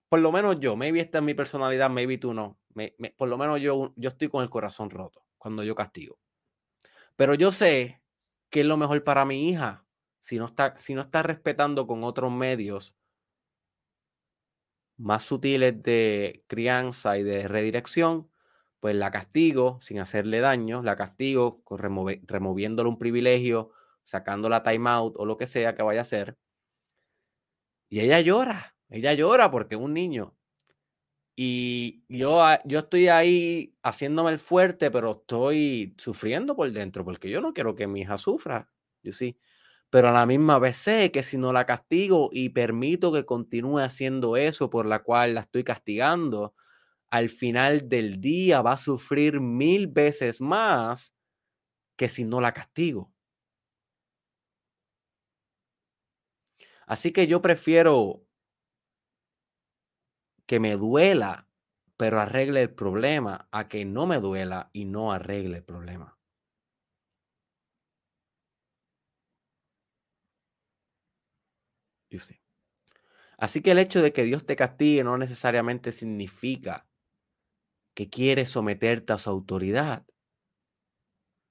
[0.10, 2.60] por lo menos yo, maybe esta es mi personalidad, maybe tú no.
[3.18, 6.20] por lo menos yo, yo estoy con el corazón roto cuando yo castigo.
[7.16, 8.02] Pero yo sé
[8.50, 9.86] que es lo mejor para mi hija.
[10.20, 12.96] Si no está, si no está respetando con otros medios
[14.98, 18.29] más sutiles de crianza y de redirección,
[18.80, 23.72] pues la castigo sin hacerle daño, la castigo removiéndole un privilegio,
[24.04, 26.38] sacando la timeout o lo que sea que vaya a hacer.
[27.90, 30.36] Y ella llora, ella llora porque es un niño.
[31.36, 37.40] Y yo, yo estoy ahí haciéndome el fuerte, pero estoy sufriendo por dentro porque yo
[37.42, 38.70] no quiero que mi hija sufra.
[39.04, 39.38] Yo sí.
[39.90, 43.80] Pero a la misma vez sé que si no la castigo y permito que continúe
[43.80, 46.56] haciendo eso por la cual la estoy castigando,
[47.12, 51.16] al final del día va a sufrir mil veces más
[51.98, 53.14] que si no la castigo.
[56.88, 58.24] Así que yo prefiero
[60.46, 61.48] que me duela,
[61.96, 66.18] pero arregle el problema, a que no me duela y no arregle el problema.
[73.40, 76.86] Así que el hecho de que Dios te castigue no necesariamente significa
[78.00, 80.06] que quiere someterte a su autoridad,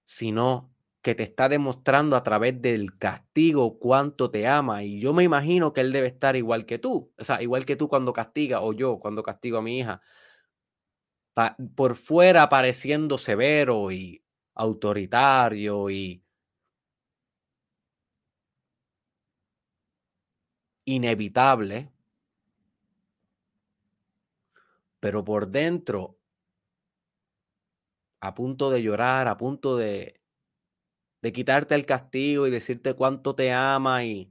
[0.06, 4.82] sino que te está demostrando a través del castigo cuánto te ama.
[4.82, 7.76] Y yo me imagino que él debe estar igual que tú, o sea, igual que
[7.76, 10.00] tú cuando castiga, o yo cuando castigo a mi hija,
[11.76, 14.24] por fuera pareciendo severo y
[14.54, 16.24] autoritario y
[20.86, 21.92] inevitable,
[24.98, 26.17] pero por dentro
[28.20, 30.20] a punto de llorar, a punto de,
[31.22, 34.30] de quitarte el castigo y decirte cuánto te ama y,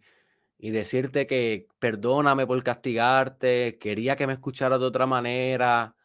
[0.58, 5.96] y decirte que perdóname por castigarte, quería que me escuchara de otra manera.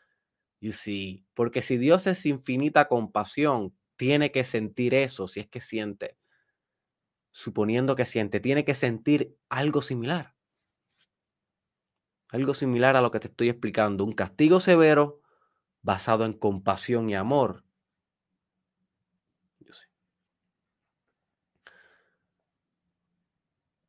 [0.60, 5.60] You see, porque si Dios es infinita compasión, tiene que sentir eso, si es que
[5.60, 6.18] siente.
[7.32, 10.34] Suponiendo que siente, tiene que sentir algo similar.
[12.30, 14.02] Algo similar a lo que te estoy explicando.
[14.04, 15.20] Un castigo severo
[15.82, 17.64] basado en compasión y amor.
[19.60, 19.86] Yo sé.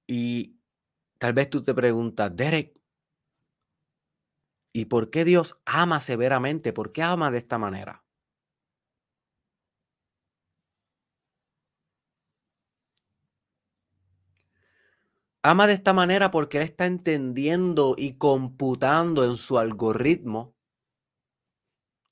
[0.08, 0.60] Y
[1.18, 2.80] tal vez tú te preguntas, Derek,
[4.74, 6.74] ¿y por qué Dios ama severamente?
[6.74, 8.04] ¿Por qué ama de esta manera?
[15.42, 20.56] Ama de esta manera porque Él está entendiendo y computando en su algoritmo.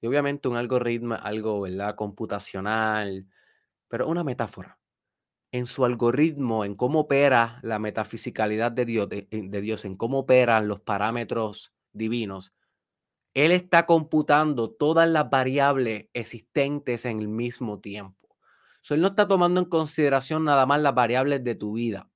[0.02, 1.96] Y obviamente un algoritmo, algo, ¿verdad?
[1.96, 3.28] Computacional,
[3.88, 4.81] pero una metáfora
[5.52, 10.68] en su algoritmo, en cómo opera la metafisicalidad de Dios, de, Dios, en cómo operan
[10.68, 12.54] los parámetros divinos,
[13.34, 18.22] Él está computando todas las variables existentes en el mismo tiempo.
[18.82, 22.10] So, él no está tomando en consideración nada más las variables de tu vida.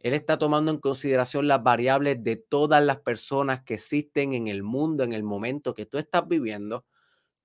[0.00, 4.62] Él está tomando en consideración las variables de todas las personas que existen en el
[4.62, 6.84] mundo en el momento que tú estás viviendo,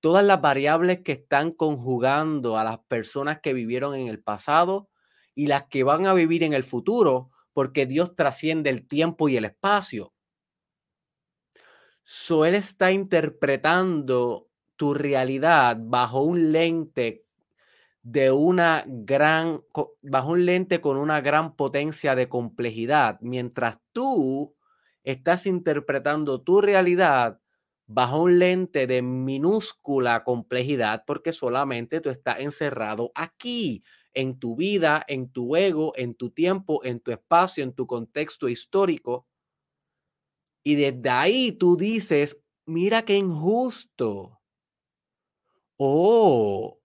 [0.00, 4.88] todas las variables que están conjugando a las personas que vivieron en el pasado
[5.34, 9.36] y las que van a vivir en el futuro, porque Dios trasciende el tiempo y
[9.36, 10.12] el espacio.
[12.04, 17.24] So, él está interpretando tu realidad bajo un lente
[18.02, 19.62] de una gran,
[20.02, 24.56] bajo un lente con una gran potencia de complejidad, mientras tú
[25.04, 27.40] estás interpretando tu realidad
[27.86, 35.04] bajo un lente de minúscula complejidad porque solamente tú estás encerrado aquí en tu vida,
[35.08, 39.26] en tu ego, en tu tiempo, en tu espacio, en tu contexto histórico.
[40.64, 44.40] Y desde ahí tú dices, mira qué injusto.
[45.76, 46.80] Oh,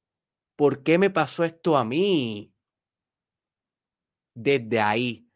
[0.55, 2.53] ¿por qué me pasó esto a mí?
[4.34, 5.30] Desde ahí,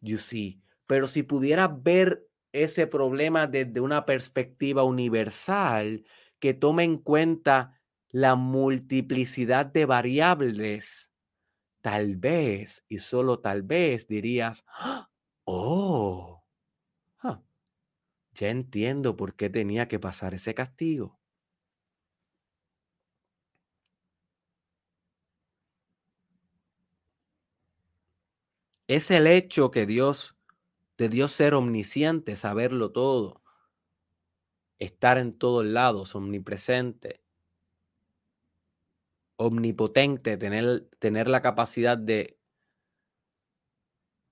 [0.00, 0.62] you see.
[0.86, 6.04] Pero si pudieras ver ese problema desde una perspectiva universal
[6.38, 11.10] que tome en cuenta la multiplicidad de variables
[11.86, 15.08] tal vez y solo tal vez dirías, ¡Ah!
[15.44, 16.44] oh,
[17.20, 17.40] ah,
[18.34, 21.20] ya entiendo por qué tenía que pasar ese castigo.
[28.88, 30.36] Es el hecho que Dios,
[30.98, 33.44] de Dios ser omnisciente, saberlo todo,
[34.80, 37.20] estar en todos lados, omnipresente,
[39.36, 42.38] omnipotente, tener, tener la capacidad de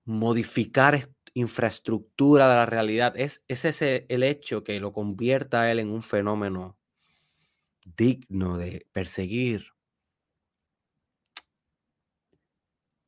[0.05, 5.79] modificar infraestructura de la realidad, es, es ese el hecho que lo convierta a él
[5.79, 6.77] en un fenómeno
[7.85, 9.73] digno de perseguir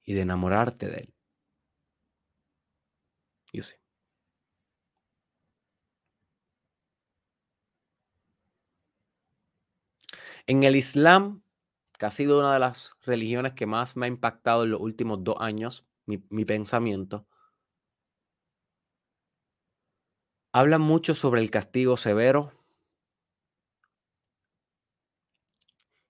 [0.04, 1.14] y de enamorarte de él.
[3.54, 3.80] Yo sé.
[10.48, 11.42] En el Islam
[11.98, 15.24] que ha sido una de las religiones que más me ha impactado en los últimos
[15.24, 17.28] dos años, mi, pensamiento,
[20.54, 22.54] habla mucho sobre el castigo severo.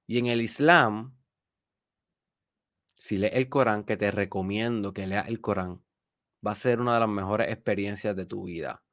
[0.05, 1.17] Y en el Islam,
[2.95, 5.83] si lees el Corán, que te recomiendo que leas el Corán,
[6.45, 8.83] va a ser una de las mejores experiencias de tu vida.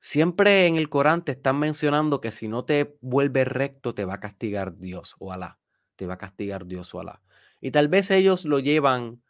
[0.00, 4.14] Siempre en el Corán te están mencionando que si no te vuelves recto te va
[4.14, 5.58] a castigar Dios o Alá.
[5.96, 7.22] Te va a castigar Dios o Alá.
[7.60, 9.22] Y tal vez ellos lo llevan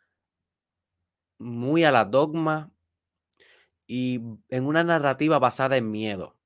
[1.39, 2.73] muy a la dogma
[3.87, 6.37] y en una narrativa basada en miedo.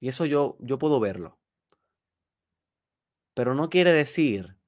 [0.00, 1.38] Y eso yo, yo puedo verlo.
[3.34, 4.58] Pero no quiere decir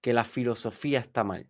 [0.00, 1.48] que la filosofía está mal.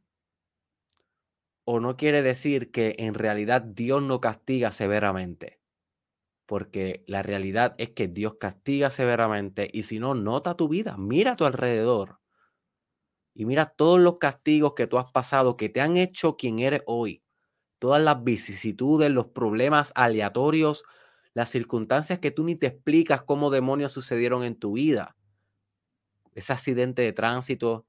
[1.64, 5.63] O no quiere decir que en realidad Dios no castiga severamente
[6.46, 11.32] porque la realidad es que Dios castiga severamente y si no, nota tu vida, mira
[11.32, 12.20] a tu alrededor
[13.34, 16.82] y mira todos los castigos que tú has pasado, que te han hecho quien eres
[16.86, 17.24] hoy,
[17.78, 20.84] todas las vicisitudes, los problemas aleatorios,
[21.34, 25.16] las circunstancias que tú ni te explicas cómo demonios sucedieron en tu vida.
[26.32, 27.86] Ese accidente de tránsito,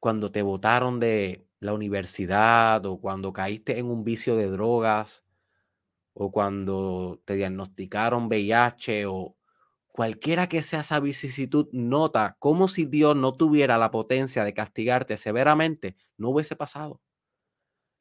[0.00, 5.22] cuando te botaron de la universidad o cuando caíste en un vicio de drogas,
[6.14, 9.36] o cuando te diagnosticaron VIH o
[9.92, 15.16] cualquiera que sea esa vicisitud, nota como si Dios no tuviera la potencia de castigarte
[15.16, 17.00] severamente, no hubiese pasado.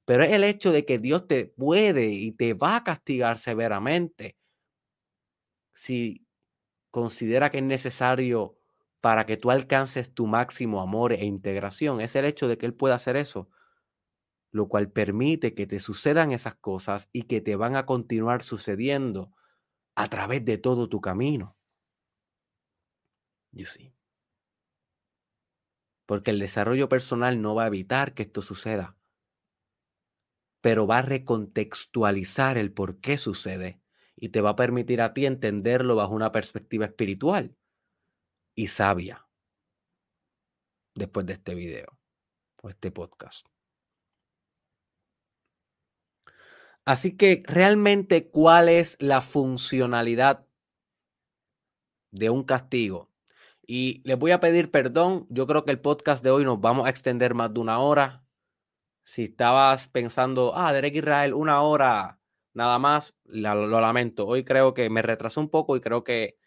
[0.06, 4.36] Pero es el hecho de que Dios te puede y te va a castigar severamente
[5.74, 6.26] si
[6.92, 8.58] considera que es necesario
[9.02, 12.02] para que tú alcances tu máximo amor e integración.
[12.02, 13.50] Es el hecho de que Él pueda hacer eso,
[14.52, 19.34] lo cual permite que te sucedan esas cosas y que te van a continuar sucediendo
[19.96, 21.58] a través de todo tu camino.
[23.52, 23.94] You see.
[26.06, 28.98] Porque el desarrollo personal no va a evitar que esto suceda,
[30.60, 33.82] pero va a recontextualizar el por qué sucede
[34.16, 37.56] y te va a permitir a ti entenderlo bajo una perspectiva espiritual
[38.54, 39.28] y sabia
[40.94, 41.98] después de este video
[42.62, 43.48] o este podcast.
[46.92, 50.46] Así que realmente, ¿cuál es la funcionalidad
[52.12, 53.10] de un castigo?
[53.66, 55.26] Y les voy a pedir perdón.
[55.30, 58.26] Yo creo que el podcast de hoy nos vamos a extender más de una hora.
[59.06, 62.20] Si estabas pensando, ah, Derek Israel, una hora
[62.54, 64.28] nada más, lo lamento.
[64.28, 66.38] Hoy creo que me retrasó un poco y creo que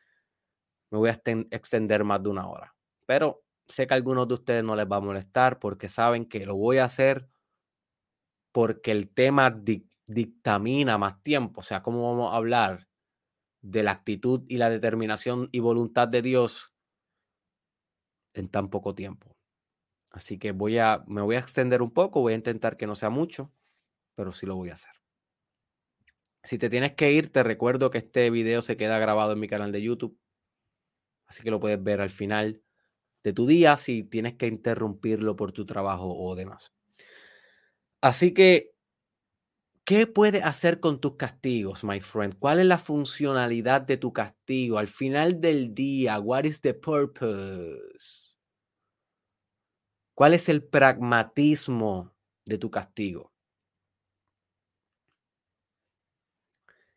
[0.91, 1.23] me voy a
[1.53, 2.77] extender más de una hora.
[3.07, 6.45] Pero sé que a algunos de ustedes no les va a molestar porque saben que
[6.45, 7.31] lo voy a hacer
[8.53, 9.51] porque el tema
[10.07, 11.61] dictamina más tiempo.
[11.61, 12.89] O sea, ¿cómo vamos a hablar
[13.63, 16.75] de la actitud y la determinación y voluntad de Dios
[18.35, 19.37] en tan poco tiempo?
[20.11, 22.95] Así que voy a, me voy a extender un poco, voy a intentar que no
[22.95, 23.53] sea mucho,
[24.15, 24.93] pero sí lo voy a hacer.
[26.45, 29.49] Si te tienes que ir, te recuerdo que este video se queda grabado en mi
[29.49, 30.19] canal de YouTube.
[31.27, 32.63] Así que lo puedes ver al final
[33.25, 36.73] de tu día si tienes que interrumpirlo por tu trabajo o demás.
[38.03, 38.74] Así que,
[39.85, 42.39] ¿qué puedes hacer con tus castigos, my friend?
[42.39, 44.79] ¿Cuál es la funcionalidad de tu castigo?
[44.79, 48.35] Al final del día, what is the purpose?
[50.15, 52.15] ¿Cuál es el pragmatismo
[52.47, 53.33] de tu castigo?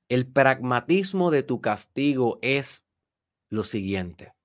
[0.09, 2.85] El pragmatismo de tu castigo es
[3.49, 4.36] lo siguiente.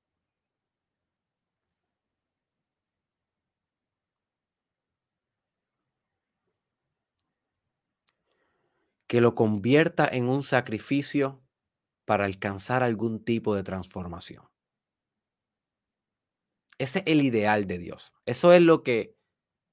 [9.12, 11.42] Que lo convierta en un sacrificio
[12.06, 14.48] para alcanzar algún tipo de transformación.
[16.78, 18.14] Ese es el ideal de Dios.
[18.24, 19.14] Eso es lo que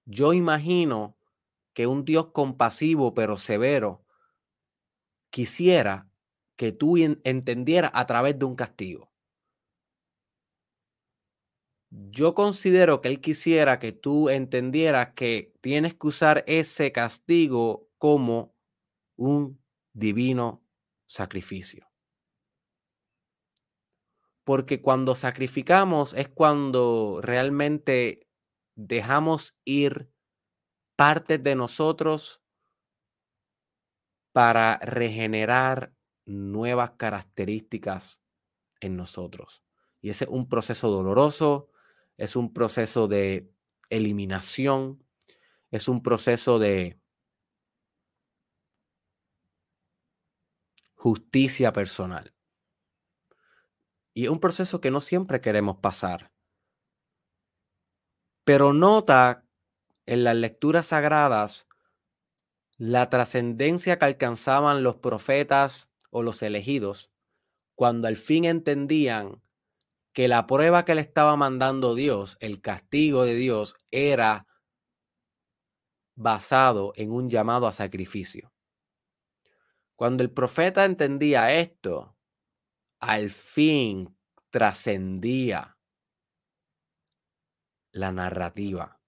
[0.04, 1.18] yo imagino
[1.74, 4.04] que un Dios compasivo pero severo
[5.30, 6.12] quisiera
[6.58, 9.10] que tú entendieras a través de un castigo.
[11.92, 18.59] Yo considero que él quisiera que tú entendieras que tienes que usar ese castigo como
[19.20, 19.62] un
[19.94, 20.64] divino
[21.06, 21.88] sacrificio.
[24.44, 28.28] Porque cuando sacrificamos es cuando realmente
[28.76, 30.12] dejamos ir
[30.96, 32.42] partes de nosotros
[34.32, 35.94] para regenerar
[36.26, 38.22] nuevas características
[38.80, 39.64] en nosotros.
[40.02, 41.70] Y ese es un proceso doloroso,
[42.18, 43.52] es un proceso de
[43.90, 45.04] eliminación,
[45.72, 47.00] es un proceso de
[51.00, 52.34] justicia personal.
[54.14, 56.34] Y es un proceso que no siempre queremos pasar.
[58.44, 59.46] Pero nota
[60.06, 61.68] en las lecturas sagradas
[62.76, 67.12] la trascendencia que alcanzaban los profetas o los elegidos
[67.76, 69.42] cuando al fin entendían
[70.12, 74.48] que la prueba que le estaba mandando Dios, el castigo de Dios, era
[76.16, 78.52] basado en un llamado a sacrificio.
[80.00, 82.16] Cuando el profeta entendía esto,
[83.02, 84.18] al fin
[84.50, 85.78] trascendía
[87.92, 89.02] la narrativa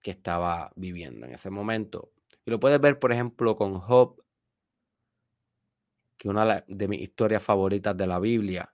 [0.00, 2.12] que estaba viviendo en ese momento
[2.44, 4.24] y lo puedes ver, por ejemplo, con Job,
[6.16, 8.72] que es una de mis historias favoritas de la Biblia.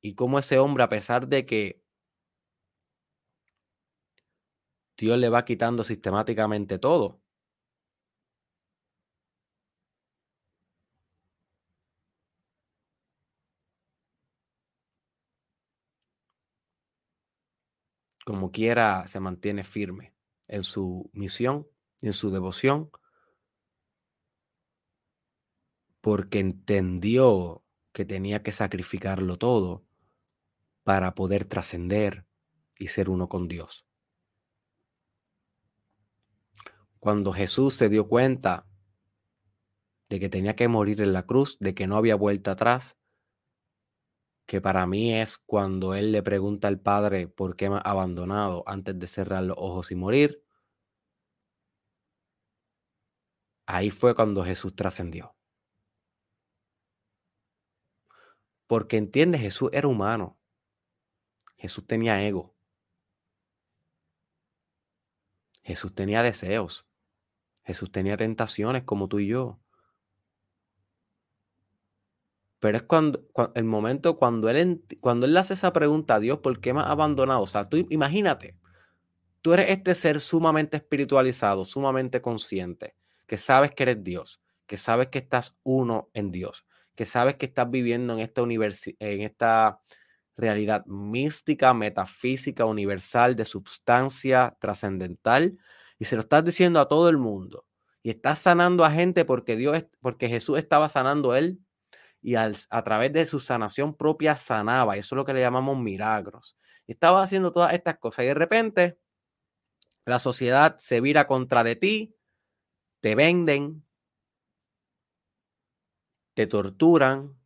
[0.00, 1.82] Y cómo ese hombre, a pesar de que
[4.96, 7.21] Dios le va quitando sistemáticamente todo,
[18.24, 20.14] como quiera se mantiene firme
[20.48, 21.66] en su misión
[22.02, 22.90] en su devoción,
[26.00, 29.86] porque entendió que tenía que sacrificarlo todo
[30.82, 32.26] para poder trascender
[32.76, 33.86] y ser uno con Dios.
[36.98, 38.66] Cuando Jesús se dio cuenta
[40.08, 42.96] de que tenía que morir en la cruz, de que no había vuelta atrás,
[44.46, 48.64] que para mí es cuando él le pregunta al Padre por qué me ha abandonado
[48.66, 50.44] antes de cerrar los ojos y morir.
[53.66, 55.34] Ahí fue cuando Jesús trascendió.
[58.66, 60.38] Porque entiende, Jesús era humano.
[61.56, 62.54] Jesús tenía ego.
[65.62, 66.86] Jesús tenía deseos.
[67.64, 69.61] Jesús tenía tentaciones como tú y yo.
[72.62, 73.24] Pero es cuando,
[73.56, 76.84] el momento cuando él, cuando él hace esa pregunta a Dios, ¿por qué me ha
[76.84, 77.40] abandonado?
[77.40, 78.56] O sea, tú imagínate,
[79.40, 82.94] tú eres este ser sumamente espiritualizado, sumamente consciente,
[83.26, 87.46] que sabes que eres Dios, que sabes que estás uno en Dios, que sabes que
[87.46, 89.80] estás viviendo en esta, en esta
[90.36, 95.58] realidad mística, metafísica, universal, de substancia trascendental,
[95.98, 97.66] y se lo estás diciendo a todo el mundo.
[98.04, 101.58] Y estás sanando a gente porque Dios, porque Jesús estaba sanando él
[102.22, 102.52] y a
[102.84, 104.96] través de su sanación propia sanaba.
[104.96, 106.56] Eso es lo que le llamamos milagros.
[106.86, 108.98] Estaba haciendo todas estas cosas y de repente
[110.04, 112.16] la sociedad se vira contra de ti,
[113.00, 113.84] te venden,
[116.34, 117.36] te torturan,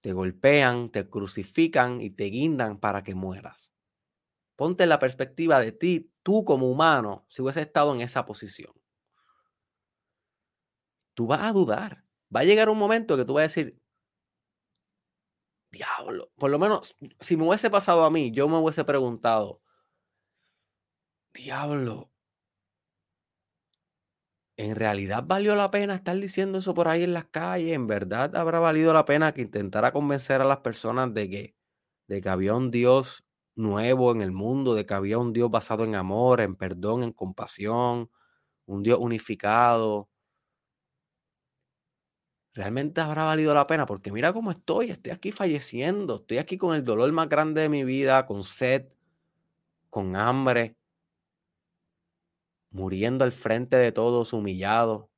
[0.00, 3.72] te golpean, te crucifican y te guindan para que mueras.
[4.56, 8.72] Ponte la perspectiva de ti, tú como humano, si hubiese estado en esa posición.
[11.14, 12.03] Tú vas a dudar.
[12.36, 13.80] Va a llegar un momento que tú vas a decir,
[15.70, 19.60] diablo, por lo menos si me hubiese pasado a mí, yo me hubiese preguntado,
[21.34, 22.10] diablo,
[24.56, 27.72] ¿en realidad valió la pena estar diciendo eso por ahí en las calles?
[27.74, 31.56] ¿En verdad habrá valido la pena que intentara convencer a las personas de que,
[32.08, 33.24] de que había un Dios
[33.56, 37.12] nuevo en el mundo, de que había un Dios basado en amor, en perdón, en
[37.12, 38.10] compasión,
[38.66, 40.10] un Dios unificado?
[42.54, 43.84] ¿Realmente habrá valido la pena?
[43.84, 47.68] Porque mira cómo estoy, estoy aquí falleciendo, estoy aquí con el dolor más grande de
[47.68, 48.86] mi vida, con sed,
[49.90, 50.76] con hambre,
[52.70, 55.10] muriendo al frente de todos, humillado.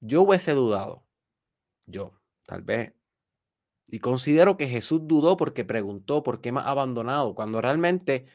[0.00, 1.06] Yo hubiese dudado,
[1.86, 2.92] yo, tal vez.
[3.86, 8.26] Y considero que Jesús dudó porque preguntó por qué me ha abandonado, cuando realmente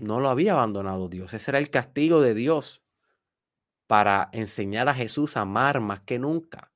[0.00, 1.34] no lo había abandonado Dios.
[1.34, 2.81] Ese era el castigo de Dios
[3.86, 6.72] para enseñar a Jesús a amar más que nunca.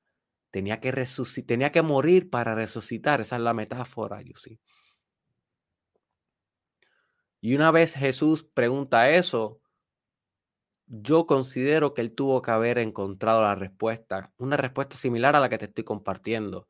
[0.51, 0.91] Tenía que,
[1.45, 3.21] tenía que morir para resucitar.
[3.21, 4.59] Esa es la metáfora, yo sí.
[7.41, 9.61] Y una vez Jesús pregunta eso,
[10.87, 15.49] yo considero que él tuvo que haber encontrado la respuesta, una respuesta similar a la
[15.49, 16.67] que te estoy compartiendo.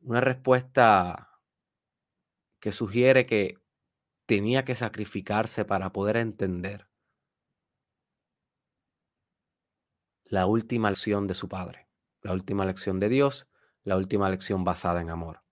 [0.00, 1.30] Una respuesta
[2.60, 3.58] que sugiere que
[4.26, 6.88] tenía que sacrificarse para poder entender
[10.34, 11.86] la última lección de su padre,
[12.22, 13.46] la última lección de Dios,
[13.84, 15.44] la última lección basada en amor.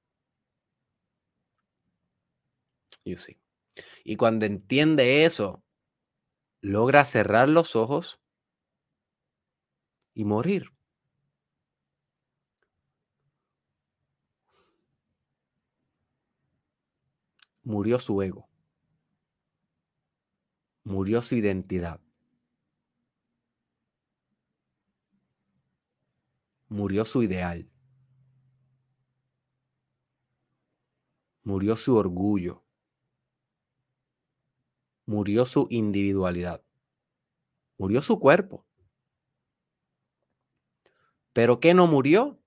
[3.05, 3.39] You see.
[4.03, 5.63] Y cuando entiende eso,
[6.63, 8.21] logra cerrar los ojos
[10.15, 10.73] y morir.
[17.63, 18.49] Murió su ego.
[20.83, 22.01] Murió su identidad.
[26.73, 27.71] Murió su ideal.
[31.45, 32.63] Murió su orgullo
[35.07, 36.65] murió su individualidad,
[37.79, 38.67] murió su cuerpo.
[41.33, 42.39] Pero ¿qué no murió?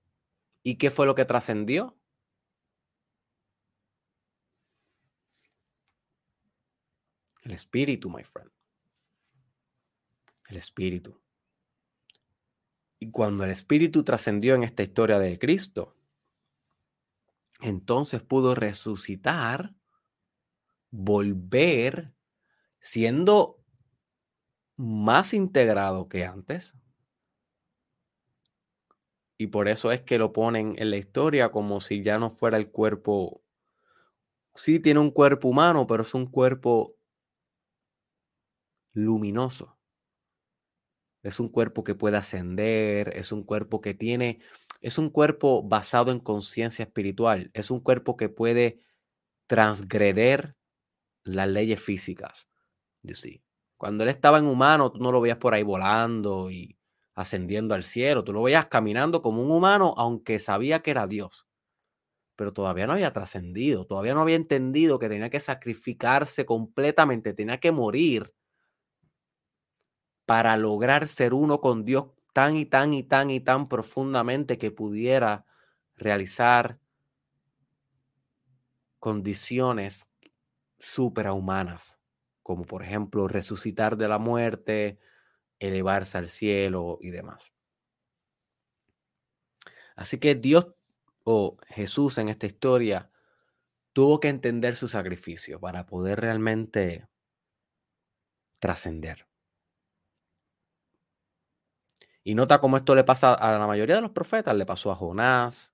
[0.62, 1.96] ¿Y qué fue lo que trascendió?
[7.42, 8.50] El espíritu, my friend.
[10.48, 11.20] El espíritu.
[12.98, 15.94] Y cuando el espíritu trascendió en esta historia de Cristo,
[17.60, 19.74] entonces pudo resucitar,
[20.90, 22.12] volver
[22.80, 23.60] siendo
[24.78, 26.74] más integrado que antes.
[29.38, 32.58] Y por eso es que lo ponen en la historia como si ya no fuera
[32.58, 33.42] el cuerpo.
[34.56, 36.96] Sí, tiene un cuerpo humano, pero es un cuerpo
[38.94, 39.75] luminoso.
[41.26, 44.38] Es un cuerpo que puede ascender, es un cuerpo que tiene,
[44.80, 48.78] es un cuerpo basado en conciencia espiritual, es un cuerpo que puede
[49.48, 50.54] transgreder
[51.24, 52.46] las leyes físicas.
[53.12, 53.42] Sí.
[53.76, 56.78] Cuando él estaba en humano, tú no lo veías por ahí volando y
[57.16, 58.22] ascendiendo al cielo.
[58.22, 61.48] Tú lo veías caminando como un humano, aunque sabía que era Dios.
[62.36, 67.58] Pero todavía no había trascendido, todavía no había entendido que tenía que sacrificarse completamente, tenía
[67.58, 68.32] que morir
[70.26, 74.70] para lograr ser uno con Dios tan y tan y tan y tan profundamente que
[74.70, 75.46] pudiera
[75.96, 76.78] realizar
[78.98, 80.10] condiciones
[80.78, 81.98] superahumanas,
[82.42, 84.98] como por ejemplo resucitar de la muerte,
[85.58, 87.52] elevarse al cielo y demás.
[89.94, 90.66] Así que Dios
[91.24, 93.10] o Jesús en esta historia
[93.92, 97.08] tuvo que entender su sacrificio para poder realmente
[98.58, 99.26] trascender.
[102.26, 104.96] Y nota cómo esto le pasa a la mayoría de los profetas, le pasó a
[104.96, 105.72] Jonás,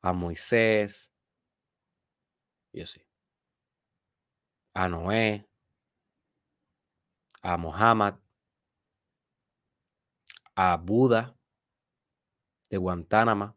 [0.00, 1.12] a Moisés,
[2.72, 3.06] y así,
[4.72, 5.46] a Noé,
[7.42, 8.14] a Mohammed,
[10.54, 11.36] a Buda
[12.70, 13.54] de Guantánamo.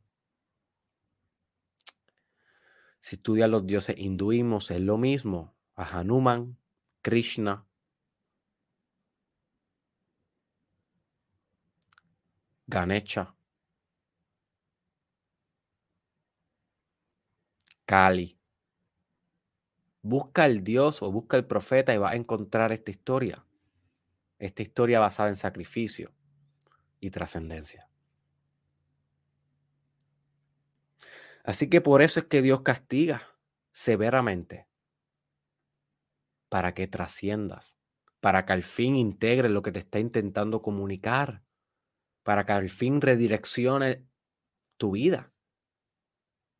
[2.99, 5.55] Si estudias los dioses hinduismos, es lo mismo.
[5.76, 6.57] A Hanuman,
[7.01, 7.68] Krishna.
[12.70, 13.36] Ganesha.
[17.86, 18.38] Kali.
[20.03, 23.43] Busca el Dios o busca el profeta y va a encontrar esta historia.
[24.38, 26.13] Esta historia basada en sacrificio
[26.99, 27.89] y trascendencia.
[31.43, 33.36] Así que por eso es que Dios castiga
[33.72, 34.67] severamente
[36.49, 37.78] para que trasciendas,
[38.20, 41.43] para que al fin integre lo que te está intentando comunicar,
[42.24, 44.05] para que al fin redireccione
[44.78, 45.34] tu vida.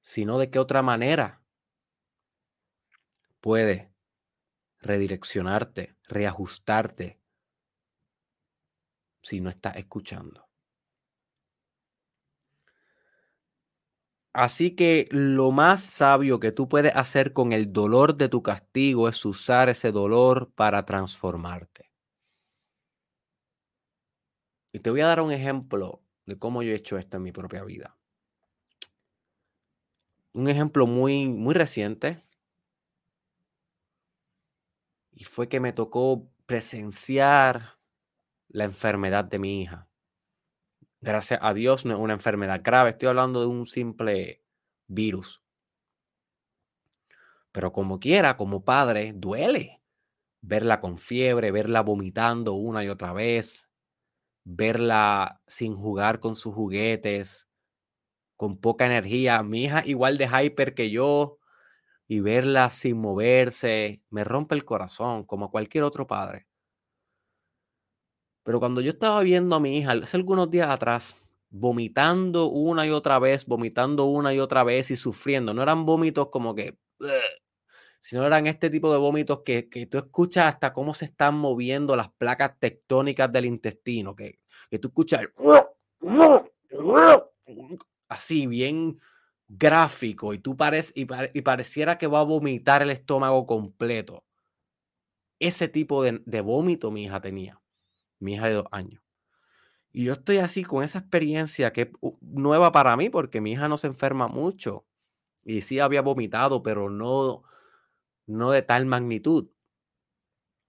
[0.01, 1.43] Si no, ¿de qué otra manera
[3.39, 3.93] puede
[4.80, 7.20] redireccionarte, reajustarte
[9.22, 10.49] si no estás escuchando?
[14.34, 19.10] Así que lo más sabio que tú puedes hacer con el dolor de tu castigo
[19.10, 21.89] es usar ese dolor para transformarte.
[24.72, 27.32] Y te voy a dar un ejemplo de cómo yo he hecho esto en mi
[27.32, 27.98] propia vida.
[30.34, 32.24] Un ejemplo muy, muy reciente.
[35.12, 37.78] Y fue que me tocó presenciar
[38.48, 39.90] la enfermedad de mi hija
[41.02, 42.92] gracias a Dios, no es una enfermedad grave.
[42.92, 44.44] Estoy hablando de un simple
[44.88, 45.42] virus.
[47.52, 49.82] Pero como quiera, como padre, duele
[50.42, 53.69] verla con fiebre, verla vomitando una y otra vez,
[54.50, 57.47] verla sin jugar con sus juguetes,
[58.36, 59.43] con poca energía.
[59.43, 61.39] Mi hija igual de hyper que yo
[62.08, 66.47] y verla sin moverse, me rompe el corazón, como cualquier otro padre.
[68.43, 71.16] Pero cuando yo estaba viendo a mi hija hace algunos días atrás,
[71.52, 76.30] vomitando una y otra vez, vomitando una y otra vez y sufriendo, no eran vómitos
[76.30, 76.80] como que,
[78.00, 81.95] sino eran este tipo de vómitos que, que, tú escuchas hasta cómo se están moviendo
[81.95, 84.39] las placas tectónicas del intestino, que,
[84.70, 85.22] que tú escuchas
[88.08, 89.00] así bien
[89.47, 94.24] gráfico y tú pares, y, y, pareciera que va a vomitar el estómago completo.
[95.39, 97.60] Ese tipo de, de vómito mi hija tenía
[98.20, 99.02] mi hija de dos años.
[99.91, 101.89] Y yo estoy así con esa experiencia que es
[102.22, 104.86] nueva para mí porque mi hija no se enferma mucho.
[105.43, 107.43] Y sí había vomitado, pero no,
[108.30, 109.50] no de tal magnitud.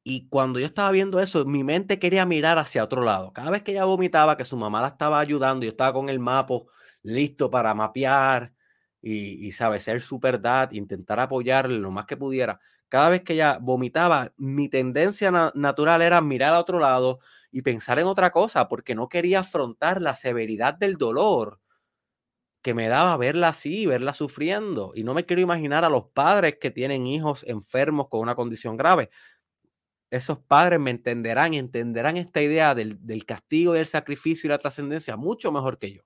[0.05, 3.33] Y cuando yo estaba viendo eso, mi mente quería mirar hacia otro lado.
[3.33, 6.19] Cada vez que ella vomitaba, que su mamá la estaba ayudando, yo estaba con el
[6.19, 6.55] mapa
[7.03, 8.53] listo para mapear
[9.03, 9.85] y, y ¿sabes?
[9.85, 12.61] Ser super dad, intentar apoyarle lo más que pudiera.
[12.89, 17.21] Cada vez que ella vomitaba, mi tendencia natural era mirar a otro lado,
[17.53, 21.60] y pensar en otra cosa porque no quería afrontar la severidad del dolor
[22.63, 24.93] que me daba verla así, verla sufriendo.
[24.95, 28.77] Y no me quiero imaginar a los padres que tienen hijos enfermos con una condición
[28.77, 29.11] grave.
[30.11, 34.59] Esos padres me entenderán entenderán esta idea del, del castigo y el sacrificio y la
[34.59, 36.03] trascendencia mucho mejor que yo.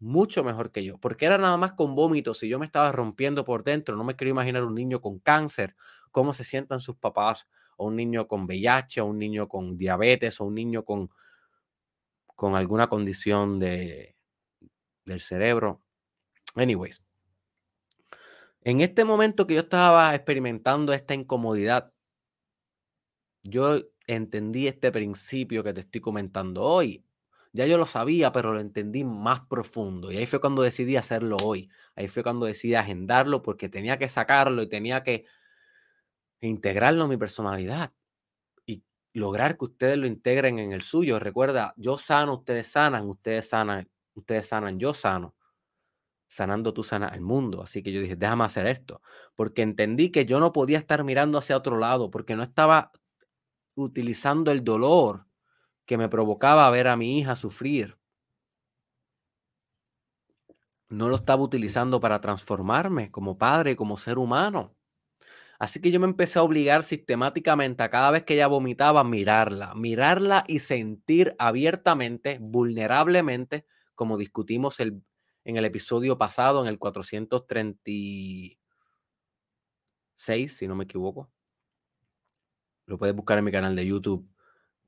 [0.00, 0.98] Mucho mejor que yo.
[0.98, 3.96] Porque era nada más con vómitos y yo me estaba rompiendo por dentro.
[3.96, 5.76] No me quiero imaginar un niño con cáncer,
[6.10, 10.38] cómo se sientan sus papás o un niño con VIH, o un niño con diabetes,
[10.40, 11.10] o un niño con,
[12.26, 14.16] con alguna condición de,
[15.04, 15.82] del cerebro.
[16.54, 17.02] Anyways,
[18.62, 21.92] en este momento que yo estaba experimentando esta incomodidad,
[23.42, 27.04] yo entendí este principio que te estoy comentando hoy.
[27.52, 30.12] Ya yo lo sabía, pero lo entendí más profundo.
[30.12, 31.68] Y ahí fue cuando decidí hacerlo hoy.
[31.96, 35.24] Ahí fue cuando decidí agendarlo porque tenía que sacarlo y tenía que
[36.40, 37.92] integrarlo en mi personalidad
[38.66, 41.18] y lograr que ustedes lo integren en el suyo.
[41.18, 43.88] Recuerda, yo sano, ustedes sanan, ustedes sanan,
[44.20, 45.34] ustedes sanan, yo sano.
[46.28, 47.62] Sanando tú sanas el mundo.
[47.62, 49.02] Así que yo dije, déjame hacer esto.
[49.34, 52.92] Porque entendí que yo no podía estar mirando hacia otro lado, porque no estaba
[53.74, 55.26] utilizando el dolor
[55.86, 57.98] que me provocaba ver a mi hija sufrir.
[60.88, 64.76] No lo estaba utilizando para transformarme como padre, como ser humano.
[65.60, 69.74] Así que yo me empecé a obligar sistemáticamente a cada vez que ella vomitaba, mirarla,
[69.74, 73.66] mirarla y sentir abiertamente, vulnerablemente,
[74.00, 75.02] como discutimos el,
[75.44, 78.56] en el episodio pasado, en el 436,
[80.56, 81.30] si no me equivoco.
[82.86, 84.26] Lo puedes buscar en mi canal de YouTube,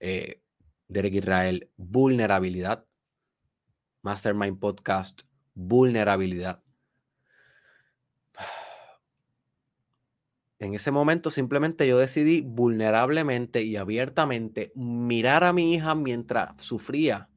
[0.00, 0.40] eh,
[0.88, 2.86] Derek Israel, vulnerabilidad.
[4.00, 6.62] Mastermind Podcast, vulnerabilidad.
[10.58, 17.28] En ese momento simplemente yo decidí vulnerablemente y abiertamente mirar a mi hija mientras sufría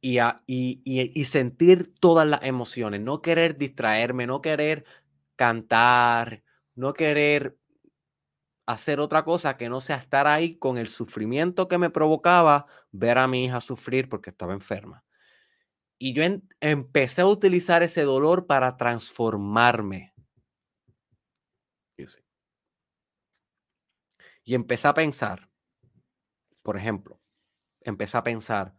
[0.00, 4.84] y, y, sentir todas las emociones, no querer distraerme, no querer
[5.36, 6.42] cantar,
[6.74, 7.58] no querer
[8.66, 13.18] hacer otra cosa que no sea estar ahí con el sufrimiento que me provocaba ver
[13.18, 15.04] a mi hija sufrir porque estaba enferma.
[15.98, 16.22] Y yo
[16.60, 20.14] empecé a utilizar ese dolor para transformarme.
[24.44, 25.50] Y empecé a pensar,
[26.62, 27.20] por ejemplo,
[27.82, 28.74] empecé a pensar,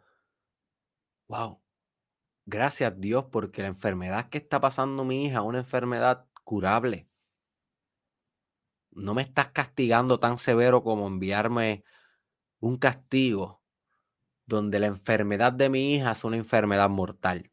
[1.32, 1.62] wow,
[2.46, 7.08] gracias Dios porque la enfermedad que está pasando mi hija es una enfermedad curable.
[8.92, 11.86] No me estás castigando tan severo como enviarme
[12.60, 13.62] un castigo
[14.46, 17.50] donde la enfermedad de mi hija es una enfermedad mortal.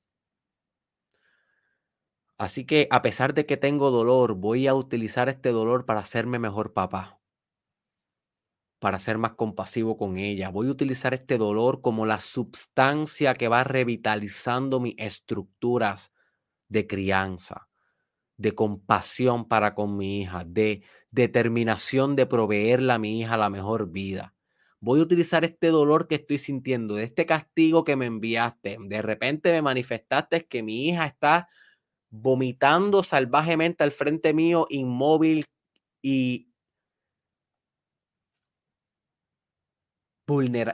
[2.36, 6.40] Así que a pesar de que tengo dolor, voy a utilizar este dolor para hacerme
[6.40, 7.17] mejor papá
[8.78, 10.50] para ser más compasivo con ella.
[10.50, 16.12] Voy a utilizar este dolor como la sustancia que va revitalizando mis estructuras
[16.68, 17.68] de crianza,
[18.36, 23.90] de compasión para con mi hija, de determinación de proveerle a mi hija la mejor
[23.90, 24.34] vida.
[24.80, 28.76] Voy a utilizar este dolor que estoy sintiendo, de este castigo que me enviaste.
[28.80, 31.48] De repente me manifestaste que mi hija está
[32.10, 35.44] vomitando salvajemente al frente mío, inmóvil
[36.02, 36.47] y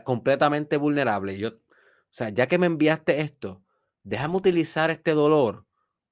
[0.04, 1.38] completamente vulnerable.
[1.38, 1.54] Yo, o
[2.10, 3.62] sea, ya que me enviaste esto,
[4.02, 5.66] déjame utilizar este dolor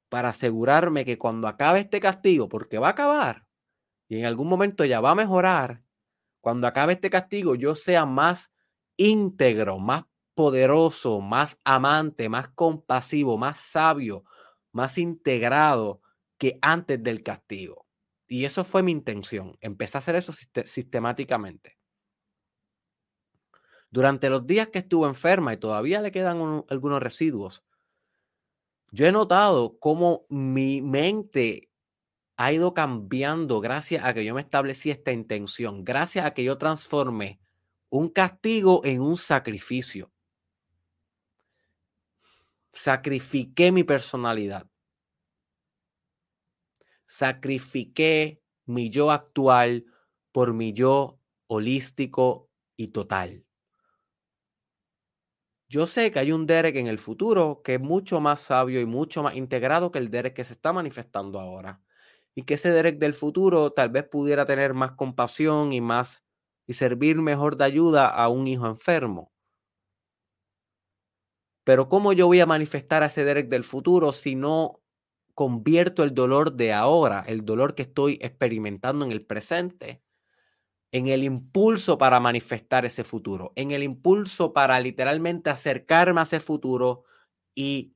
[0.09, 3.47] para asegurarme que cuando acabe este castigo, porque va a acabar
[4.09, 5.83] y en algún momento ya va a mejorar,
[6.43, 8.53] cuando acabe este castigo yo sea más
[8.99, 14.25] íntegro, más poderoso, más amante, más compasivo, más sabio,
[14.71, 16.03] más integrado
[16.37, 17.87] que antes del castigo.
[18.29, 19.57] Y eso fue mi intención.
[19.61, 20.33] Empecé a hacer eso
[20.67, 21.79] sistemáticamente.
[23.93, 27.63] Durante los días que estuvo enferma y todavía le quedan algunos residuos,
[28.91, 31.71] yo he notado cómo mi mente
[32.39, 36.57] ha ido cambiando gracias a que yo me establecí esta intención, gracias a que yo
[36.57, 37.39] transformé
[37.91, 40.11] un castigo en un sacrificio.
[42.73, 44.67] Sacrifiqué mi personalidad.
[47.07, 49.85] Sacrifiqué mi yo actual
[50.33, 53.45] por mi yo holístico y total.
[55.73, 58.85] Yo sé que hay un Derek en el futuro que es mucho más sabio y
[58.85, 61.81] mucho más integrado que el Derek que se está manifestando ahora.
[62.35, 66.25] Y que ese Derek del futuro tal vez pudiera tener más compasión y más
[66.67, 69.33] y servir mejor de ayuda a un hijo enfermo.
[71.65, 74.83] Pero ¿cómo yo voy a manifestar a ese Derek del futuro si no
[75.35, 80.03] convierto el dolor de ahora, el dolor que estoy experimentando en el presente,
[80.93, 86.39] en el impulso para manifestar ese futuro, en el impulso para literalmente acercarme a ese
[86.39, 87.05] futuro
[87.55, 87.95] y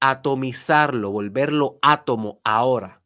[0.00, 3.02] atomizarlo, volverlo átomo ahora,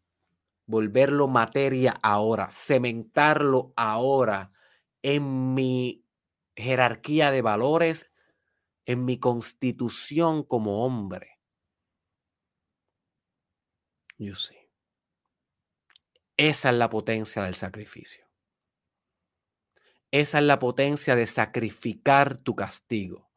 [0.67, 4.51] volverlo materia ahora, cementarlo ahora
[5.03, 6.05] en mi
[6.57, 8.11] jerarquía de valores,
[8.85, 11.39] en mi constitución como hombre.
[14.19, 14.62] You see.
[16.43, 18.27] Esa es la potencia del sacrificio.
[20.11, 23.31] Esa es la potencia de sacrificar tu castigo.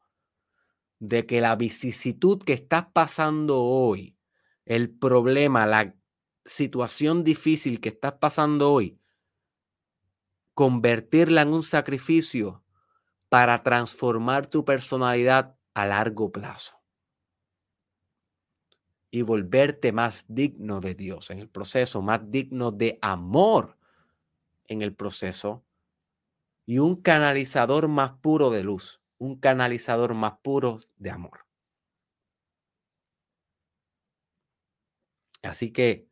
[0.98, 4.18] De que la vicisitud que estás pasando hoy,
[4.66, 5.96] el problema, la
[6.46, 9.00] situación difícil que estás pasando hoy,
[10.56, 12.64] convertirla en un sacrificio
[13.30, 16.85] para transformar tu personalidad a largo plazo
[19.12, 23.78] y volverte más digno de Dios en el proceso, más digno de amor
[24.68, 25.64] en el proceso
[26.66, 31.46] y un canalizador más puro de luz, un canalizador más puro de amor.
[35.44, 36.08] Así que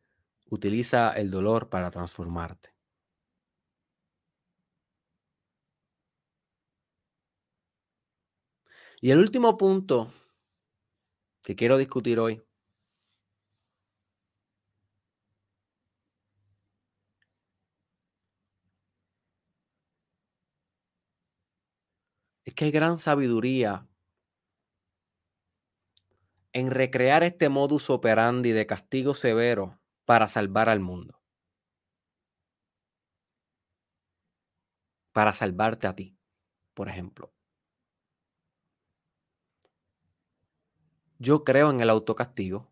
[0.46, 2.74] utiliza el dolor para transformarte.
[9.00, 10.12] Y el último punto
[11.42, 12.43] que quiero discutir hoy
[22.54, 23.88] es que hay gran sabiduría
[26.52, 31.20] en recrear este modus operandi de castigo severo para salvar al mundo.
[35.10, 36.16] Para salvarte a ti,
[36.74, 37.32] por ejemplo.
[41.18, 42.70] Yo creo en el autocastigo.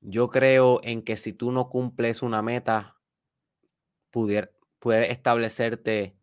[0.00, 3.00] Yo creo en que si tú no cumples una meta,
[4.10, 6.16] puedes establecerte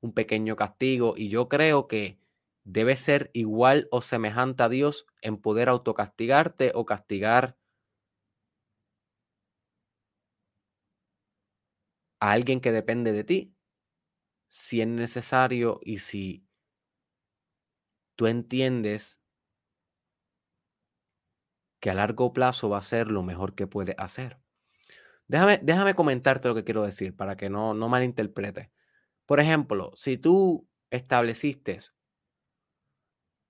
[0.00, 1.14] un pequeño castigo.
[1.16, 2.18] Y yo creo que
[2.64, 7.56] debe ser igual o semejante a Dios en poder autocastigarte o castigar
[12.20, 13.54] a alguien que depende de ti,
[14.48, 16.44] si es necesario y si
[18.16, 19.18] tú entiendes
[21.80, 24.38] que a largo plazo va a ser lo mejor que puede hacer.
[25.28, 28.70] Déjame, déjame comentarte lo que quiero decir para que no, no malinterpretes.
[29.30, 31.78] Por ejemplo, si tú estableciste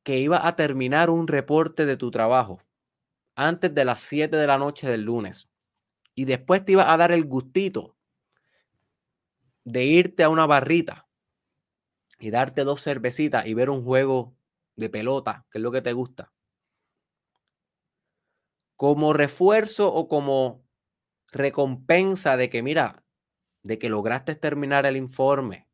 [0.02, 2.58] que iba a terminar un reporte de tu trabajo
[3.34, 5.48] antes de las 7 de la noche del lunes
[6.14, 7.96] y después te iba a dar el gustito
[9.64, 11.08] de irte a una barrita
[12.18, 14.36] y darte dos cervecitas y ver un juego
[14.76, 16.30] de pelota, que es lo que te gusta,
[18.76, 20.62] como refuerzo o como
[21.32, 23.02] recompensa de que, mira,
[23.62, 25.69] de que lograste terminar el informe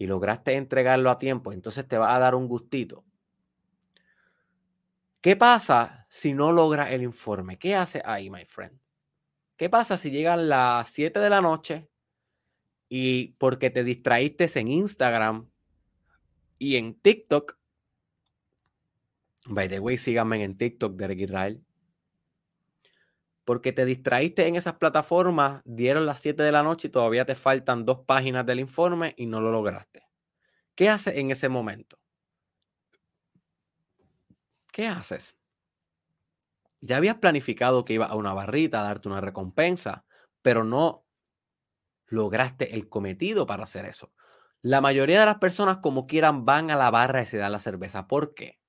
[0.00, 3.04] y lograste entregarlo a tiempo, entonces te va a dar un gustito.
[5.20, 7.58] ¿Qué pasa si no logra el informe?
[7.58, 8.80] ¿Qué hace ahí, my friend?
[9.58, 11.90] ¿Qué pasa si llegan las 7 de la noche
[12.88, 15.50] y porque te distraíste en Instagram
[16.58, 17.58] y en TikTok?
[19.44, 21.62] By the way, síganme en TikTok, Derek Israel.
[23.50, 27.34] Porque te distraíste en esas plataformas, dieron las 7 de la noche y todavía te
[27.34, 30.06] faltan dos páginas del informe y no lo lograste.
[30.76, 31.98] ¿Qué haces en ese momento?
[34.70, 35.36] ¿qué haces?
[36.80, 40.04] Ya habías planificado que iba a una barrita a darte una recompensa,
[40.42, 41.04] pero no
[42.06, 44.12] lograste el cometido para hacer eso.
[44.62, 47.58] La mayoría de las personas, como quieran, van a la barra y se dan la
[47.58, 48.06] cerveza.
[48.06, 48.60] ¿Por qué?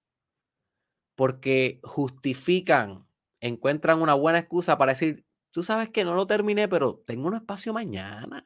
[1.14, 3.11] Porque justifican,
[3.42, 7.36] encuentran una buena excusa para decir, tú sabes que no lo terminé, pero tengo un
[7.36, 8.44] espacio mañana.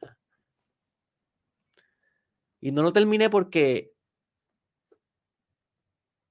[2.60, 3.92] Y no lo terminé porque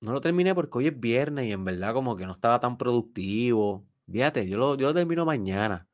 [0.01, 2.77] no lo terminé porque hoy es viernes y en verdad como que no estaba tan
[2.77, 3.85] productivo.
[4.11, 5.87] Fíjate, yo lo, yo lo termino mañana,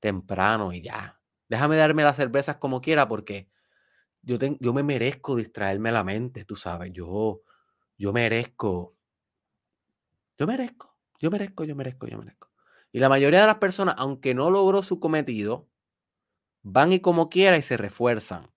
[0.00, 1.20] temprano y ya.
[1.48, 3.50] Déjame darme las cervezas como quiera porque
[4.22, 6.92] yo, yo me merezco distraerme la mente, tú sabes.
[6.92, 7.42] Yo,
[7.98, 8.96] yo merezco.
[10.38, 10.91] Yo merezco,
[11.22, 12.50] yo merezco, yo merezco, yo merezco.
[12.90, 15.68] Y la mayoría de las personas, aunque no logró su cometido,
[16.62, 18.50] van y como quiera y se refuerzan.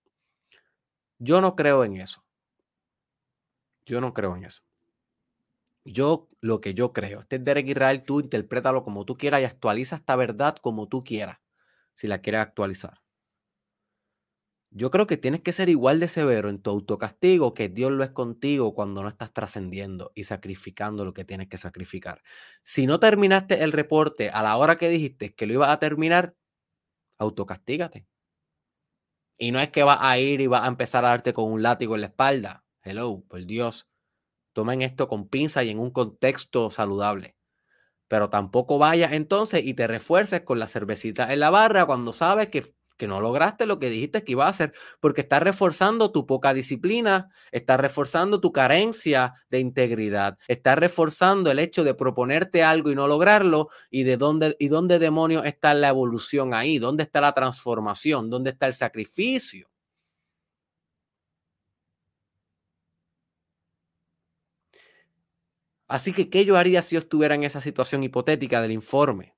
[1.18, 2.24] Yo no creo en eso.
[3.86, 4.62] Yo no creo en eso.
[5.84, 9.44] Yo, lo que yo creo, este es Derek Israel, tú interprétalo como tú quieras y
[9.44, 11.38] actualiza esta verdad como tú quieras,
[11.94, 13.00] si la quieres actualizar.
[14.78, 18.04] Yo creo que tienes que ser igual de severo en tu autocastigo que Dios lo
[18.04, 22.22] es contigo cuando no estás trascendiendo y sacrificando lo que tienes que sacrificar.
[22.62, 26.36] Si no terminaste el reporte a la hora que dijiste que lo ibas a terminar,
[27.18, 28.06] autocastígate.
[29.38, 31.62] Y no es que vas a ir y vas a empezar a darte con un
[31.62, 32.66] látigo en la espalda.
[32.82, 33.88] Hello, por Dios.
[34.52, 37.34] Tomen esto con pinza y en un contexto saludable.
[38.08, 42.48] Pero tampoco vayas entonces y te refuerces con la cervecita en la barra cuando sabes
[42.48, 46.26] que, que no lograste lo que dijiste que iba a hacer, porque estás reforzando tu
[46.26, 52.90] poca disciplina, estás reforzando tu carencia de integridad, estás reforzando el hecho de proponerte algo
[52.90, 57.20] y no lograrlo, y de dónde, y dónde demonios está la evolución ahí, dónde está
[57.20, 59.68] la transformación, dónde está el sacrificio.
[65.88, 69.35] Así que, ¿qué yo haría si yo estuviera en esa situación hipotética del informe?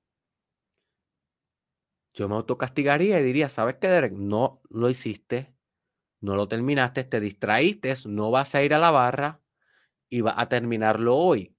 [2.13, 4.13] Yo me autocastigaría y diría, ¿sabes qué, Derek?
[4.13, 5.53] No lo hiciste,
[6.21, 9.41] no lo terminaste, te distraíste, no vas a ir a la barra
[10.09, 11.55] y vas a terminarlo hoy.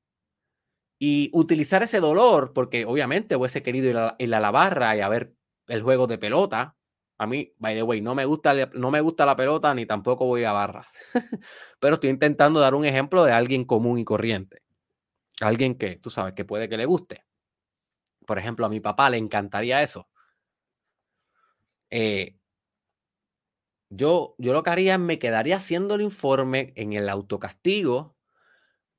[0.99, 3.89] Y utilizar ese dolor, porque obviamente hubiese querido
[4.19, 5.35] ir a, la barra y a ver
[5.69, 6.77] el juego de pelota.
[7.17, 10.27] A mí, by the way, no me gusta, no me gusta la pelota ni tampoco
[10.27, 10.93] voy a barras.
[11.81, 14.63] Pero estoy intentando dar un ejemplo de alguien común y corriente.
[15.41, 17.25] Alguien que tú sabes que puede que le guste.
[18.27, 20.10] Por ejemplo, a mi papá le encantaría eso.
[21.91, 22.37] Eh,
[23.91, 28.17] yo, yo lo que haría me quedaría haciendo el informe en el autocastigo,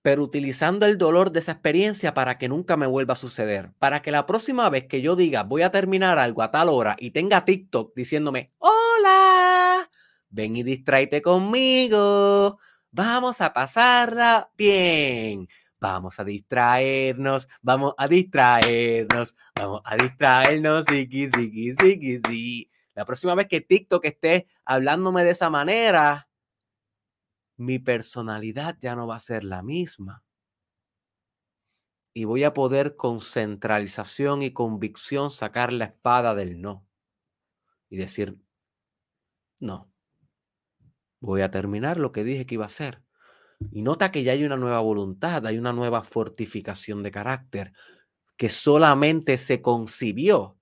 [0.01, 3.71] pero utilizando el dolor de esa experiencia para que nunca me vuelva a suceder.
[3.79, 6.95] Para que la próxima vez que yo diga voy a terminar algo a tal hora
[6.99, 9.89] y tenga TikTok diciéndome, hola,
[10.29, 12.59] ven y distráete conmigo,
[12.91, 15.47] vamos a pasarla bien.
[15.79, 22.71] Vamos a distraernos, vamos a distraernos, vamos a distraernos, sí, sí, sí, sí.
[22.93, 26.29] La próxima vez que TikTok esté hablándome de esa manera,
[27.57, 30.23] mi personalidad ya no va a ser la misma.
[32.13, 36.85] Y voy a poder con centralización y convicción sacar la espada del no.
[37.89, 38.37] Y decir,
[39.59, 39.91] no,
[41.21, 43.03] voy a terminar lo que dije que iba a hacer.
[43.71, 47.73] Y nota que ya hay una nueva voluntad, hay una nueva fortificación de carácter
[48.35, 50.57] que solamente se concibió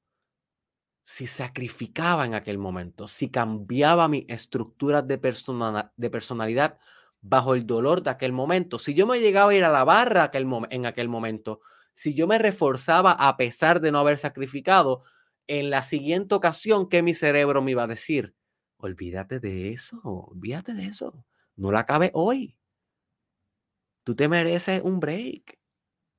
[1.10, 6.78] si sacrificaba en aquel momento, si cambiaba mi estructura de, de personalidad
[7.20, 10.30] bajo el dolor de aquel momento, si yo me llegaba a ir a la barra
[10.32, 11.62] en aquel momento,
[11.96, 15.02] si yo me reforzaba a pesar de no haber sacrificado,
[15.48, 18.36] en la siguiente ocasión, ¿qué mi cerebro me iba a decir?
[18.78, 22.56] Olvídate de eso, olvídate de eso, no la acabe hoy.
[24.04, 25.60] Tú te mereces un break,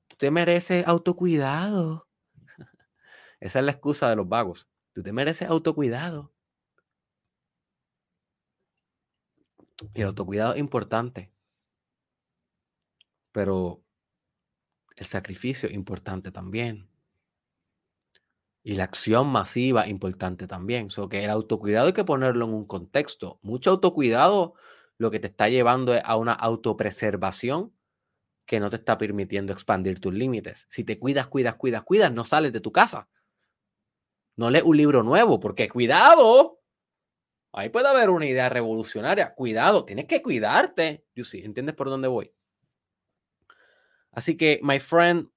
[0.08, 2.08] tú te mereces autocuidado.
[3.38, 4.66] Esa es la excusa de los vagos.
[4.92, 6.32] Tú te mereces autocuidado.
[9.94, 11.30] El autocuidado es importante.
[13.32, 13.82] Pero
[14.96, 16.88] el sacrificio es importante también.
[18.62, 20.88] Y la acción masiva es importante también.
[20.98, 23.38] O que el autocuidado hay que ponerlo en un contexto.
[23.42, 24.54] Mucho autocuidado
[24.98, 27.72] lo que te está llevando es a una autopreservación
[28.44, 30.66] que no te está permitiendo expandir tus límites.
[30.68, 33.08] Si te cuidas, cuidas, cuidas, cuidas, no sales de tu casa.
[34.40, 36.62] No lees un libro nuevo, porque cuidado,
[37.52, 39.34] ahí puede haber una idea revolucionaria.
[39.34, 41.04] Cuidado, tienes que cuidarte.
[41.14, 42.32] You see, ¿entiendes por dónde voy?
[44.12, 45.28] Así que, my friend,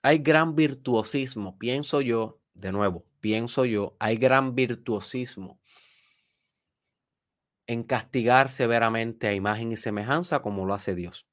[0.00, 5.60] hay gran virtuosismo, pienso yo, de nuevo, pienso yo, hay gran virtuosismo
[7.66, 11.27] en castigar severamente a imagen y semejanza como lo hace Dios.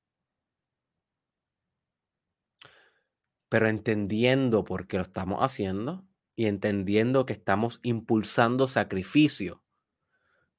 [3.50, 9.64] Pero entendiendo por qué lo estamos haciendo y entendiendo que estamos impulsando sacrificio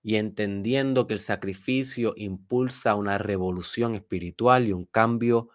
[0.03, 5.51] y entendiendo que el sacrificio impulsa una revolución espiritual y un cambio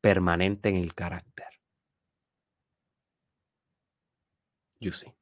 [0.00, 1.46] permanente en el carácter.
[4.80, 5.12] You see.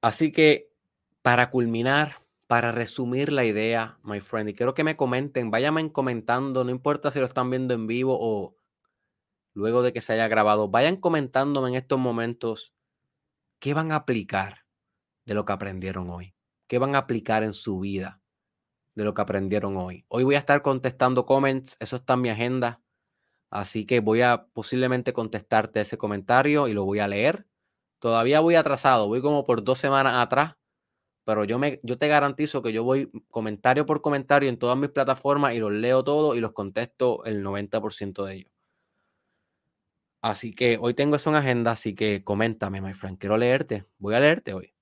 [0.00, 0.72] Así que
[1.22, 2.21] para culminar,
[2.52, 7.10] para resumir la idea, my friend, y quiero que me comenten, váyanme comentando, no importa
[7.10, 8.58] si lo están viendo en vivo o
[9.54, 12.74] luego de que se haya grabado, vayan comentándome en estos momentos
[13.58, 14.66] qué van a aplicar
[15.24, 16.34] de lo que aprendieron hoy,
[16.66, 18.20] qué van a aplicar en su vida
[18.96, 20.04] de lo que aprendieron hoy.
[20.08, 22.82] Hoy voy a estar contestando comments, eso está en mi agenda,
[23.48, 27.46] así que voy a posiblemente contestarte ese comentario y lo voy a leer.
[27.98, 30.56] Todavía voy atrasado, voy como por dos semanas atrás
[31.24, 34.90] pero yo, me, yo te garantizo que yo voy comentario por comentario en todas mis
[34.90, 38.52] plataformas y los leo todos y los contesto el 90% de ellos.
[40.20, 43.18] Así que hoy tengo eso en agenda, así que coméntame, my friend.
[43.18, 43.86] Quiero leerte.
[43.98, 44.72] Voy a leerte hoy.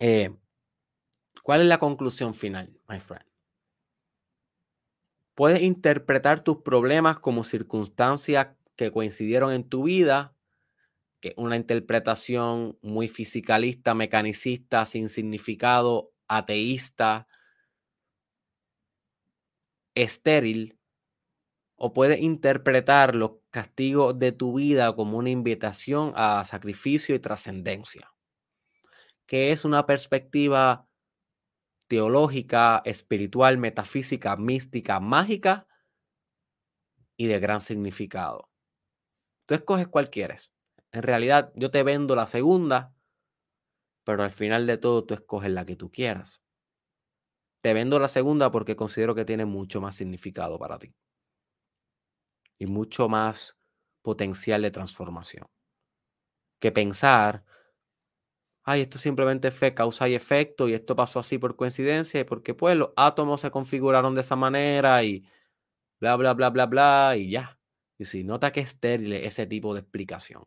[0.00, 0.34] Eh,
[1.42, 3.24] ¿Cuál es la conclusión final, my friend?
[5.34, 10.34] Puedes interpretar tus problemas como circunstancias que coincidieron en tu vida
[11.20, 17.26] que una interpretación muy fisicalista, mecanicista, sin significado, ateísta,
[19.94, 20.78] estéril,
[21.76, 28.12] o puedes interpretar los castigos de tu vida como una invitación a sacrificio y trascendencia,
[29.26, 30.88] que es una perspectiva
[31.86, 35.66] teológica, espiritual, metafísica, mística, mágica
[37.16, 38.50] y de gran significado.
[39.46, 40.52] Tú escoges cuál quieres.
[40.92, 42.92] En realidad, yo te vendo la segunda,
[44.02, 46.42] pero al final de todo tú escoges la que tú quieras.
[47.60, 50.92] Te vendo la segunda porque considero que tiene mucho más significado para ti
[52.56, 53.58] y mucho más
[54.02, 55.48] potencial de transformación
[56.60, 57.44] que pensar,
[58.64, 62.54] ay, esto simplemente fue causa y efecto y esto pasó así por coincidencia y porque
[62.54, 65.24] pues los átomos se configuraron de esa manera y
[66.00, 67.58] bla, bla, bla, bla, bla y ya.
[67.98, 70.44] Y si nota que es estéril ese tipo de explicación.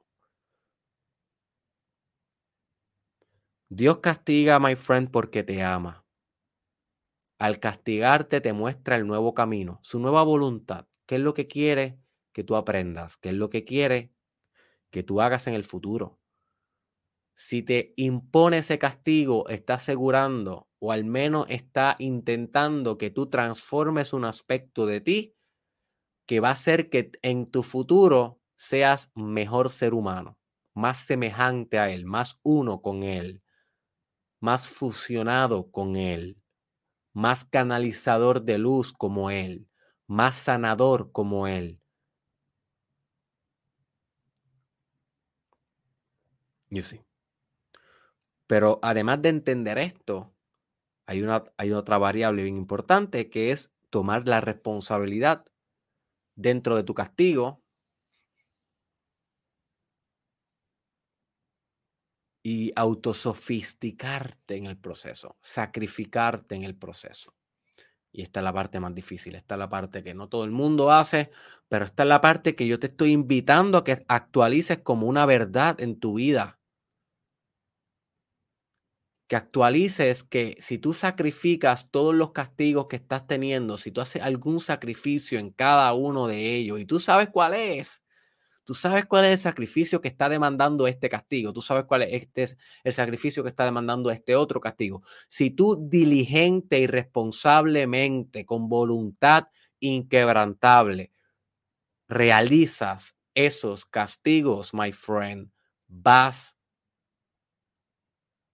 [3.74, 6.04] Dios castiga, my friend, porque te ama.
[7.40, 11.98] Al castigarte te muestra el nuevo camino, su nueva voluntad, qué es lo que quiere
[12.34, 14.14] que tú aprendas, qué es lo que quiere
[14.92, 16.20] que tú hagas en el futuro.
[17.36, 24.12] Si te impone ese castigo, está asegurando o al menos está intentando que tú transformes
[24.12, 25.36] un aspecto de ti
[26.28, 30.38] que va a hacer que en tu futuro seas mejor ser humano,
[30.74, 33.42] más semejante a Él, más uno con Él,
[34.42, 36.42] más fusionado con Él,
[37.14, 39.70] más canalizador de luz como Él,
[40.08, 41.80] más sanador como Él.
[46.70, 47.02] Yo sí.
[48.48, 50.34] Pero además de entender esto,
[51.06, 55.46] hay, una, hay otra variable bien importante que es tomar la responsabilidad
[56.36, 57.61] dentro de tu castigo
[62.44, 67.34] y autosofisticarte en el proceso, sacrificarte en el proceso.
[68.14, 70.52] Y esta es la parte más difícil, esta es la parte que no todo el
[70.52, 71.32] mundo hace,
[71.70, 75.26] pero esta es la parte que yo te estoy invitando a que actualices como una
[75.26, 76.60] verdad en tu vida.
[79.30, 84.22] Que actualices que si tú sacrificas todos los castigos que estás teniendo, si tú haces
[84.22, 88.04] algún sacrificio en cada uno de ellos y tú sabes cuál es,
[88.64, 91.52] Tú sabes cuál es el sacrificio que está demandando este castigo.
[91.52, 95.04] Tú sabes cuál es este, el sacrificio que está demandando este otro castigo.
[95.28, 99.48] Si tú diligente y responsablemente, con voluntad
[99.80, 101.12] inquebrantable,
[102.08, 105.52] realizas esos castigos, my friend,
[105.88, 106.56] vas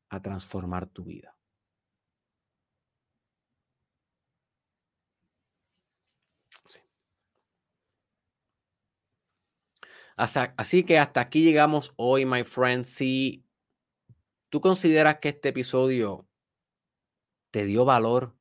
[0.10, 1.37] a transformar tu vida.
[10.18, 12.86] Así que hasta aquí llegamos hoy, my friend.
[12.86, 13.46] Si
[14.50, 16.28] tú consideras que este episodio
[17.52, 18.36] te dio valor,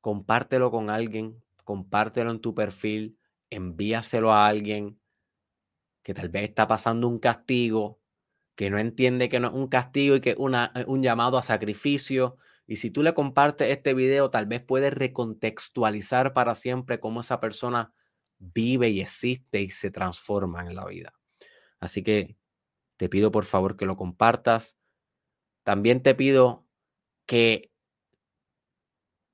[0.00, 3.18] compártelo con alguien, compártelo en tu perfil,
[3.50, 4.98] envíaselo a alguien
[6.02, 8.00] que tal vez está pasando un castigo,
[8.54, 11.42] que no entiende que no es un castigo y que es eh, un llamado a
[11.42, 12.38] sacrificio.
[12.66, 17.40] Y si tú le compartes este video, tal vez puedes recontextualizar para siempre cómo esa
[17.40, 17.92] persona
[18.40, 21.12] vive y existe y se transforma en la vida.
[21.78, 22.36] Así que
[22.96, 24.76] te pido por favor que lo compartas.
[25.62, 26.66] También te pido
[27.26, 27.70] que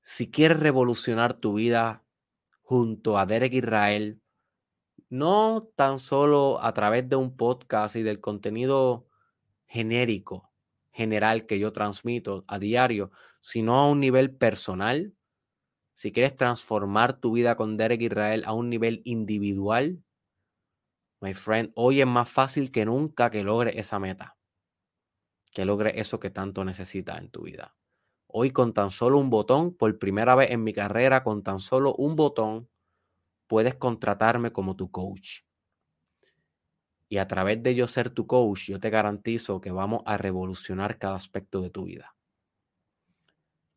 [0.03, 2.05] si quieres revolucionar tu vida
[2.61, 4.21] junto a Derek Israel,
[5.09, 9.07] no tan solo a través de un podcast y del contenido
[9.65, 10.51] genérico,
[10.91, 13.11] general que yo transmito a diario,
[13.41, 15.13] sino a un nivel personal,
[15.97, 20.03] si quieres transformar tu vida con Derek Israel a un nivel individual,
[21.21, 24.37] my friend, hoy es más fácil que nunca que logre esa meta,
[25.51, 27.75] que logre eso que tanto necesitas en tu vida.
[28.27, 31.95] Hoy con tan solo un botón, por primera vez en mi carrera, con tan solo
[31.95, 32.69] un botón,
[33.47, 35.39] puedes contratarme como tu coach.
[37.09, 40.99] Y a través de yo ser tu coach, yo te garantizo que vamos a revolucionar
[40.99, 42.16] cada aspecto de tu vida.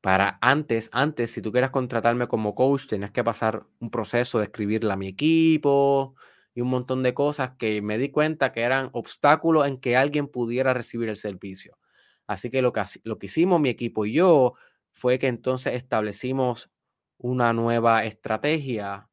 [0.01, 4.45] Para antes, antes, si tú quieras contratarme como coach, tenías que pasar un proceso de
[4.45, 6.15] escribirle a mi equipo
[6.55, 10.27] y un montón de cosas que me di cuenta que eran obstáculos en que alguien
[10.29, 11.79] pudiera recibir el servicio.
[12.27, 14.55] Así que lo que, lo que hicimos mi equipo y yo
[14.93, 16.71] fue que entonces establecimos
[17.19, 19.11] una nueva estrategia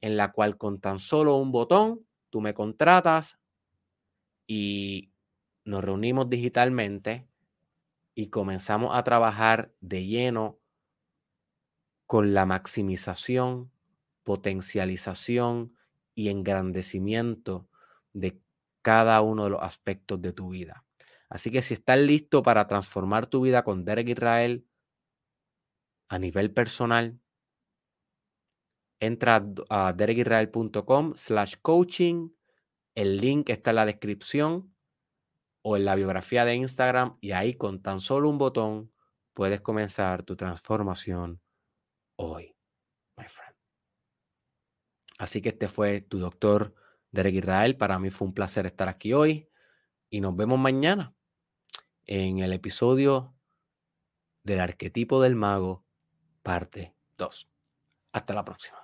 [0.00, 3.38] en la cual con tan solo un botón tú me contratas
[4.46, 5.10] y
[5.64, 7.26] nos reunimos digitalmente
[8.14, 10.58] y comenzamos a trabajar de lleno
[12.06, 13.72] con la maximización,
[14.22, 15.76] potencialización
[16.14, 17.68] y engrandecimiento
[18.12, 18.40] de
[18.82, 20.84] cada uno de los aspectos de tu vida.
[21.30, 24.66] Así que si estás listo para transformar tu vida con Derek Israel
[26.08, 27.18] a nivel personal,
[29.00, 32.30] entra a derekisrael.com slash coaching.
[32.94, 34.71] El link está en la descripción
[35.62, 38.92] o en la biografía de Instagram y ahí con tan solo un botón
[39.32, 41.40] puedes comenzar tu transformación
[42.16, 42.54] hoy,
[43.16, 43.56] my friend.
[45.18, 46.74] Así que este fue tu doctor
[47.12, 47.76] Derek Israel.
[47.76, 49.48] Para mí fue un placer estar aquí hoy
[50.10, 51.14] y nos vemos mañana
[52.06, 53.34] en el episodio
[54.42, 55.84] del arquetipo del mago,
[56.42, 57.48] parte 2.
[58.12, 58.81] Hasta la próxima.